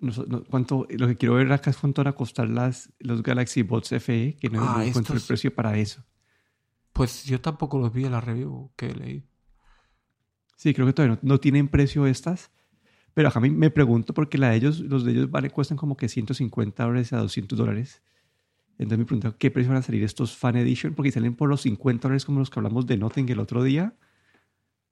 no, 0.00 0.44
cuánto, 0.44 0.86
lo 0.88 1.06
que 1.06 1.16
quiero 1.16 1.34
ver 1.34 1.52
acá 1.52 1.70
es 1.70 1.76
cuánto 1.76 2.02
van 2.02 2.12
a 2.12 2.16
costar 2.16 2.48
las, 2.48 2.92
los 2.98 3.22
Galaxy 3.22 3.62
Bots 3.62 3.90
FE, 3.90 4.36
que 4.40 4.48
no, 4.48 4.62
ah, 4.62 4.84
encuentro 4.84 5.14
el 5.14 5.20
precio 5.20 5.54
para 5.54 5.76
eso. 5.76 6.04
Pues 6.92 7.24
yo 7.24 7.40
tampoco 7.40 7.78
los 7.78 7.92
vi 7.92 8.04
en 8.04 8.12
la 8.12 8.20
review 8.20 8.70
que 8.76 8.94
leí. 8.94 9.24
Sí, 10.56 10.74
creo 10.74 10.86
que 10.86 10.92
todavía 10.92 11.18
no, 11.22 11.40
tienen 11.40 11.68
precio 11.68 12.06
estas. 12.06 12.50
Pero 13.14 13.30
a 13.34 13.40
mí 13.40 13.50
me 13.50 13.70
pregunto 13.70 14.14
porque 14.14 14.38
la 14.38 14.50
de 14.50 14.56
ellos, 14.56 14.80
los 14.80 15.04
de 15.04 15.12
ellos 15.12 15.30
vale, 15.30 15.50
cuestan 15.50 15.76
como 15.76 15.96
que 15.96 16.08
150 16.08 16.84
dólares 16.84 17.12
a 17.12 17.18
200 17.18 17.58
dólares. 17.58 18.02
Entonces 18.72 18.98
me 18.98 19.04
pregunto, 19.04 19.36
¿qué 19.36 19.50
precio 19.50 19.70
van 19.72 19.78
a 19.78 19.82
salir 19.82 20.04
estos 20.04 20.36
Fan 20.36 20.56
Edition? 20.56 20.94
Porque 20.94 21.10
salen 21.10 21.34
por 21.34 21.48
los 21.48 21.62
50 21.62 22.08
dólares 22.08 22.24
como 22.24 22.38
los 22.38 22.50
que 22.50 22.60
hablamos 22.60 22.86
de 22.86 22.96
Nothing 22.96 23.28
el 23.30 23.40
otro 23.40 23.62
día. 23.62 23.94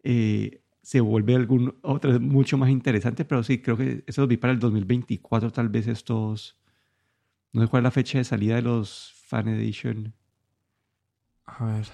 Eh, 0.03 0.63
se 0.83 1.01
vuelve 1.01 1.35
algún 1.35 1.77
otro 1.83 2.19
mucho 2.19 2.57
más 2.57 2.71
interesante, 2.71 3.27
pero 3.27 3.43
sí, 3.43 3.59
creo 3.59 3.77
que 3.77 4.05
eso 4.07 4.23
lo 4.23 4.27
vi 4.27 4.39
para 4.39 4.55
el 4.55 4.59
2024, 4.59 5.51
tal 5.51 5.69
vez 5.69 5.87
estos... 5.87 6.59
No 7.53 7.61
sé 7.61 7.69
cuál 7.69 7.83
es 7.83 7.85
la 7.85 7.91
fecha 7.91 8.17
de 8.17 8.25
salida 8.25 8.57
de 8.57 8.63
los 8.63 9.13
Fan 9.27 9.49
Edition. 9.49 10.15
A 11.49 11.65
ver. 11.65 11.89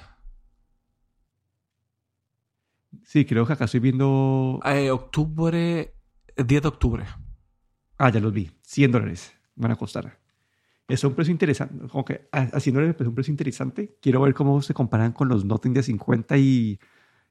Sí, 3.05 3.25
creo 3.25 3.47
que 3.47 3.53
acá 3.53 3.65
estoy 3.67 3.81
viendo... 3.81 4.61
Eh, 4.65 4.91
octubre, 4.91 5.95
10 6.37 6.63
de 6.63 6.69
octubre. 6.69 7.05
Ah, 7.99 8.11
ya 8.11 8.21
los 8.21 8.33
vi. 8.33 8.51
100 8.63 8.93
dólares 8.93 9.35
van 9.55 9.73
a 9.73 9.77
costar. 9.77 10.19
Es 10.89 11.03
un 11.05 11.15
precio 11.15 11.33
interesante. 11.33 11.89
Como 11.89 12.05
que 12.05 12.29
a 12.33 12.61
100 12.61 12.75
dólares 12.75 12.97
es 12.99 13.07
un 13.07 13.15
precio 13.15 13.33
interesante. 13.33 13.97
Quiero 14.01 14.21
ver 14.23 14.35
cómo 14.35 14.61
se 14.63 14.75
comparan 14.75 15.13
con 15.13 15.29
los 15.29 15.45
Nothing 15.45 15.75
de 15.75 15.83
50 15.83 16.37
y 16.37 16.79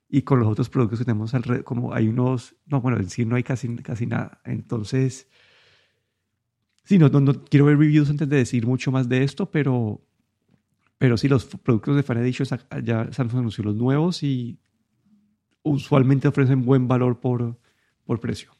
y 0.09 0.21
con 0.21 0.39
los 0.39 0.47
otros 0.47 0.69
productos 0.69 0.99
que 0.99 1.05
tenemos 1.05 1.33
alrededor, 1.33 1.63
como 1.63 1.91
hay 1.91 2.07
unos, 2.07 2.55
no, 2.67 2.81
bueno, 2.81 2.99
en 2.99 3.09
sí 3.09 3.25
no 3.25 3.35
hay 3.35 3.41
casi, 3.41 3.75
casi 3.77 4.05
nada. 4.05 4.41
Entonces, 4.45 5.27
Sí, 6.83 6.97
no, 6.97 7.07
no, 7.09 7.43
quiero 7.45 7.65
ver 7.65 7.77
reviews 7.77 8.09
antes 8.09 8.27
de 8.27 8.37
decir 8.37 8.67
mucho 8.67 8.91
más 8.91 9.07
de 9.07 9.23
esto, 9.23 9.49
pero, 9.49 10.01
pero 10.97 11.17
sí, 11.17 11.27
los 11.27 11.45
productos 11.45 11.95
de 11.95 12.03
Fan 12.03 12.17
Edition 12.17 12.59
ya 12.83 13.11
Samsung 13.11 13.39
anunció 13.39 13.63
los 13.63 13.75
nuevos 13.75 14.23
y 14.23 14.59
usualmente 15.63 16.27
ofrecen 16.27 16.63
buen 16.63 16.87
valor 16.87 17.19
por, 17.19 17.59
por 18.05 18.19
precio. 18.19 18.51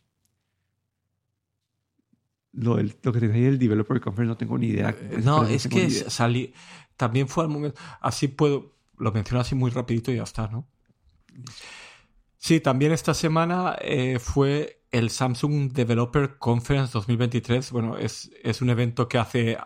Lo, 2.52 2.78
lo 2.78 3.12
que 3.12 3.20
te 3.20 3.32
ahí 3.32 3.42
del 3.42 3.58
Developer 3.58 4.00
Conference 4.00 4.30
no 4.30 4.38
tengo 4.38 4.58
ni 4.58 4.68
idea. 4.68 4.90
Eh, 4.90 5.22
no, 5.24 5.44
es 5.46 5.68
que 5.68 5.90
salí, 5.90 6.54
también 6.98 7.28
fue 7.28 7.44
al 7.44 7.50
momento, 7.50 7.80
así 8.00 8.28
puedo, 8.28 8.76
lo 8.98 9.12
menciono 9.12 9.42
así 9.42 9.56
muy 9.56 9.72
rapidito 9.72 10.12
y 10.12 10.18
ya 10.18 10.24
está, 10.24 10.48
¿no? 10.48 10.68
Sí, 12.38 12.60
también 12.60 12.92
esta 12.92 13.14
semana 13.14 13.76
eh, 13.82 14.20
fue 14.20 14.84
el 14.92 15.10
Samsung 15.10 15.72
Developer 15.72 16.38
Conference 16.38 16.92
2023. 16.94 17.72
Bueno, 17.72 17.98
es, 17.98 18.32
es 18.44 18.62
un 18.62 18.70
evento 18.70 19.08
que 19.08 19.18
hace 19.18 19.58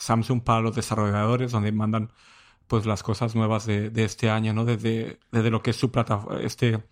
Samsung 0.00 0.42
para 0.42 0.60
los 0.60 0.74
desarrolladores, 0.74 1.52
donde 1.52 1.72
mandan 1.72 2.10
pues 2.66 2.86
las 2.86 3.02
cosas 3.02 3.34
nuevas 3.34 3.66
de, 3.66 3.90
este 3.96 4.30
año, 4.30 4.52
¿no? 4.52 4.64
Desde, 4.64 5.18
desde 5.32 5.50
lo 5.50 5.62
que 5.62 5.70
es 5.70 5.76
su 5.76 5.90
plataforma, 5.90 6.40
este, 6.40 6.84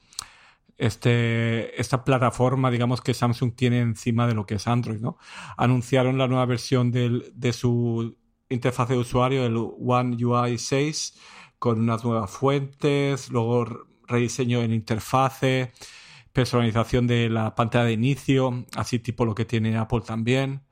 este, 0.77 1.81
esta 1.81 2.05
plataforma, 2.05 2.71
digamos, 2.71 3.01
que 3.01 3.15
Samsung 3.15 3.55
tiene 3.55 3.81
encima 3.81 4.27
de 4.27 4.35
lo 4.35 4.47
que 4.47 4.57
es 4.57 4.67
Android, 4.67 5.01
¿no? 5.01 5.19
Anunciaron 5.57 6.19
la 6.19 6.29
nueva 6.29 6.47
versión 6.47 6.91
del, 6.91 7.33
de 7.35 7.53
su 7.53 8.17
interfaz 8.49 8.89
de 8.89 8.97
usuario, 8.97 9.45
el 9.45 9.57
One 9.57 10.17
UI 10.25 10.59
6, 10.59 11.19
con 11.59 11.81
unas 11.81 12.05
nuevas 12.05 12.31
fuentes, 12.31 13.31
luego 13.31 13.67
rediseño 14.07 14.63
en 14.63 14.73
interfase, 14.73 15.73
personalización 16.33 17.07
de 17.07 17.29
la 17.29 17.55
pantalla 17.55 17.85
de 17.85 17.93
inicio, 17.93 18.67
así 18.77 18.99
tipo 18.99 19.25
lo 19.25 19.35
que 19.35 19.45
tiene 19.45 19.77
Apple 19.77 20.01
también. 20.01 20.63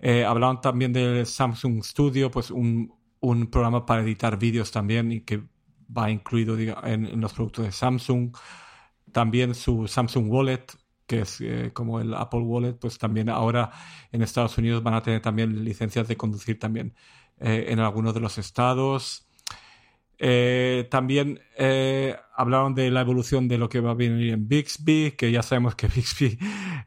Eh, 0.00 0.24
también 0.62 0.92
del 0.92 1.26
Samsung 1.26 1.82
Studio, 1.82 2.30
pues 2.30 2.50
un, 2.50 2.92
un 3.20 3.46
programa 3.48 3.84
para 3.84 4.02
editar 4.02 4.38
vídeos 4.38 4.70
también 4.70 5.12
y 5.12 5.20
que 5.22 5.42
va 5.96 6.10
incluido 6.10 6.56
en, 6.84 7.20
los 7.20 7.32
productos 7.32 7.64
de 7.64 7.72
Samsung. 7.72 8.34
También 9.12 9.54
su 9.54 9.88
Samsung 9.88 10.30
Wallet, 10.30 10.66
que 11.06 11.20
es 11.20 11.40
eh, 11.40 11.70
como 11.72 12.00
el 12.00 12.14
Apple 12.14 12.40
Wallet, 12.40 12.74
pues 12.74 12.98
también 12.98 13.28
ahora 13.28 13.70
en 14.12 14.22
Estados 14.22 14.58
Unidos 14.58 14.82
van 14.82 14.94
a 14.94 15.02
tener 15.02 15.22
también 15.22 15.64
licencias 15.64 16.06
de 16.08 16.16
conducir 16.16 16.58
también 16.58 16.94
eh, 17.38 17.66
en 17.68 17.80
algunos 17.80 18.14
de 18.14 18.20
los 18.20 18.38
estados. 18.38 19.27
Eh, 20.20 20.88
también 20.90 21.40
eh, 21.56 22.16
hablaron 22.34 22.74
de 22.74 22.90
la 22.90 23.02
evolución 23.02 23.46
de 23.46 23.56
lo 23.56 23.68
que 23.68 23.80
va 23.80 23.92
a 23.92 23.94
venir 23.94 24.32
en 24.32 24.48
Bixby, 24.48 25.12
que 25.12 25.30
ya 25.30 25.42
sabemos 25.42 25.76
que 25.76 25.86
Bixby, 25.94 26.38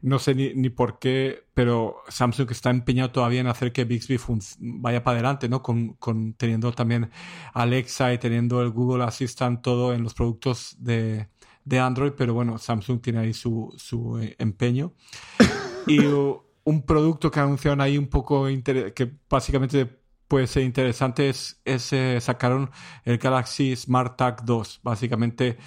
no 0.02 0.18
sé 0.18 0.34
ni, 0.34 0.52
ni 0.54 0.68
por 0.68 0.98
qué, 0.98 1.44
pero 1.54 2.02
Samsung 2.08 2.50
está 2.50 2.70
empeñado 2.70 3.10
todavía 3.10 3.40
en 3.40 3.46
hacer 3.46 3.72
que 3.72 3.84
Bixby 3.84 4.18
vaya 4.58 5.02
para 5.02 5.16
adelante, 5.16 5.48
¿no? 5.48 5.62
Con, 5.62 5.94
con, 5.94 6.34
teniendo 6.34 6.72
también 6.72 7.10
Alexa 7.54 8.12
y 8.12 8.18
teniendo 8.18 8.60
el 8.62 8.70
Google 8.70 9.04
Assistant 9.04 9.62
todo 9.62 9.94
en 9.94 10.02
los 10.02 10.12
productos 10.14 10.76
de, 10.78 11.28
de 11.64 11.78
Android, 11.78 12.12
pero 12.12 12.34
bueno, 12.34 12.58
Samsung 12.58 13.00
tiene 13.00 13.20
ahí 13.20 13.32
su, 13.32 13.72
su 13.76 14.18
eh, 14.18 14.36
empeño. 14.38 14.92
Y 15.84 15.98
un 15.98 16.82
producto 16.86 17.28
que 17.28 17.40
anunciaron 17.40 17.80
ahí 17.80 17.98
un 17.98 18.06
poco 18.06 18.46
que 18.46 19.12
básicamente 19.28 20.01
puede 20.32 20.46
ser 20.46 20.62
interesante 20.62 21.28
es, 21.28 21.60
eh, 21.66 22.18
sacaron 22.18 22.70
el 23.04 23.18
Galaxy 23.18 23.76
Smart 23.76 24.16
Tag 24.16 24.46
2, 24.46 24.80
básicamente 24.82 25.58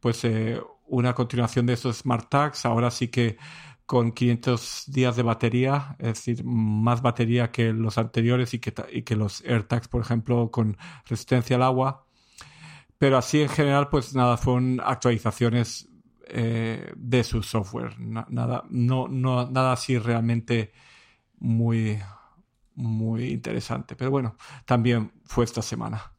pues 0.00 0.24
eh, 0.24 0.58
una 0.86 1.12
continuación 1.12 1.66
de 1.66 1.74
esos 1.74 1.98
Smart 1.98 2.30
Tags, 2.30 2.64
ahora 2.64 2.90
sí 2.90 3.08
que 3.08 3.36
con 3.84 4.12
500 4.12 4.84
días 4.86 5.16
de 5.16 5.22
batería, 5.24 5.96
es 5.98 6.24
decir, 6.24 6.42
más 6.42 7.02
batería 7.02 7.50
que 7.50 7.74
los 7.74 7.98
anteriores 7.98 8.54
y 8.54 8.60
que, 8.60 8.72
y 8.94 9.02
que 9.02 9.14
los 9.14 9.42
AirTags, 9.42 9.88
por 9.88 10.00
ejemplo, 10.00 10.50
con 10.50 10.78
resistencia 11.04 11.56
al 11.56 11.62
agua. 11.62 12.06
Pero 12.96 13.18
así 13.18 13.42
en 13.42 13.50
general, 13.50 13.90
pues 13.90 14.14
nada, 14.14 14.38
fueron 14.38 14.80
actualizaciones 14.82 15.86
eh, 16.28 16.94
de 16.96 17.24
su 17.24 17.42
software. 17.42 18.00
nada, 18.00 18.64
no, 18.70 19.06
no, 19.06 19.50
nada 19.50 19.72
así 19.72 19.98
realmente 19.98 20.72
muy, 21.38 21.98
muy 22.74 23.26
interesante. 23.26 23.96
Pero 23.96 24.10
bueno, 24.10 24.36
también 24.64 25.12
fue 25.24 25.44
esta 25.44 25.62
semana. 25.62 26.12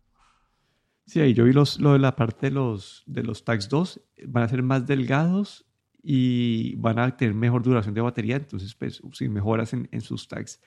Sí, 1.05 1.19
ahí 1.19 1.33
yo 1.33 1.43
vi 1.43 1.53
los, 1.53 1.79
lo 1.79 1.93
de 1.93 1.99
la 1.99 2.15
parte 2.15 2.47
de 2.47 2.51
los, 2.51 3.03
de 3.05 3.23
los 3.23 3.43
tags 3.43 3.69
2, 3.69 4.01
van 4.27 4.43
a 4.43 4.47
ser 4.47 4.63
más 4.63 4.87
delgados 4.87 5.65
y 6.01 6.75
van 6.77 6.97
a 6.97 7.15
tener 7.15 7.35
mejor 7.35 7.61
duración 7.61 7.93
de 7.93 8.01
batería, 8.01 8.37
entonces 8.37 8.73
pues 8.73 9.01
sin 9.13 9.31
mejoras 9.31 9.73
en, 9.73 9.87
en 9.91 10.01
sus 10.01 10.27
tags. 10.27 10.59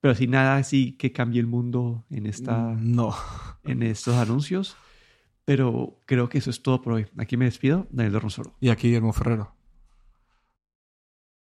Pero 0.00 0.12
así 0.12 0.26
nada 0.26 0.56
así 0.56 0.92
que 0.92 1.12
cambie 1.12 1.40
el 1.40 1.46
mundo 1.46 2.04
en 2.10 2.26
esta 2.26 2.58
mm, 2.58 2.94
no 2.94 3.14
en 3.64 3.82
estos 3.82 4.16
anuncios. 4.16 4.76
Pero 5.44 5.98
creo 6.06 6.28
que 6.28 6.38
eso 6.38 6.50
es 6.50 6.62
todo 6.62 6.82
por 6.82 6.94
hoy. 6.94 7.06
Aquí 7.18 7.36
me 7.36 7.44
despido, 7.44 7.86
Daniel 7.90 8.20
Rosoro. 8.20 8.54
Y 8.60 8.68
aquí 8.68 8.88
Guillermo 8.88 9.12
Ferrero. 9.12 9.54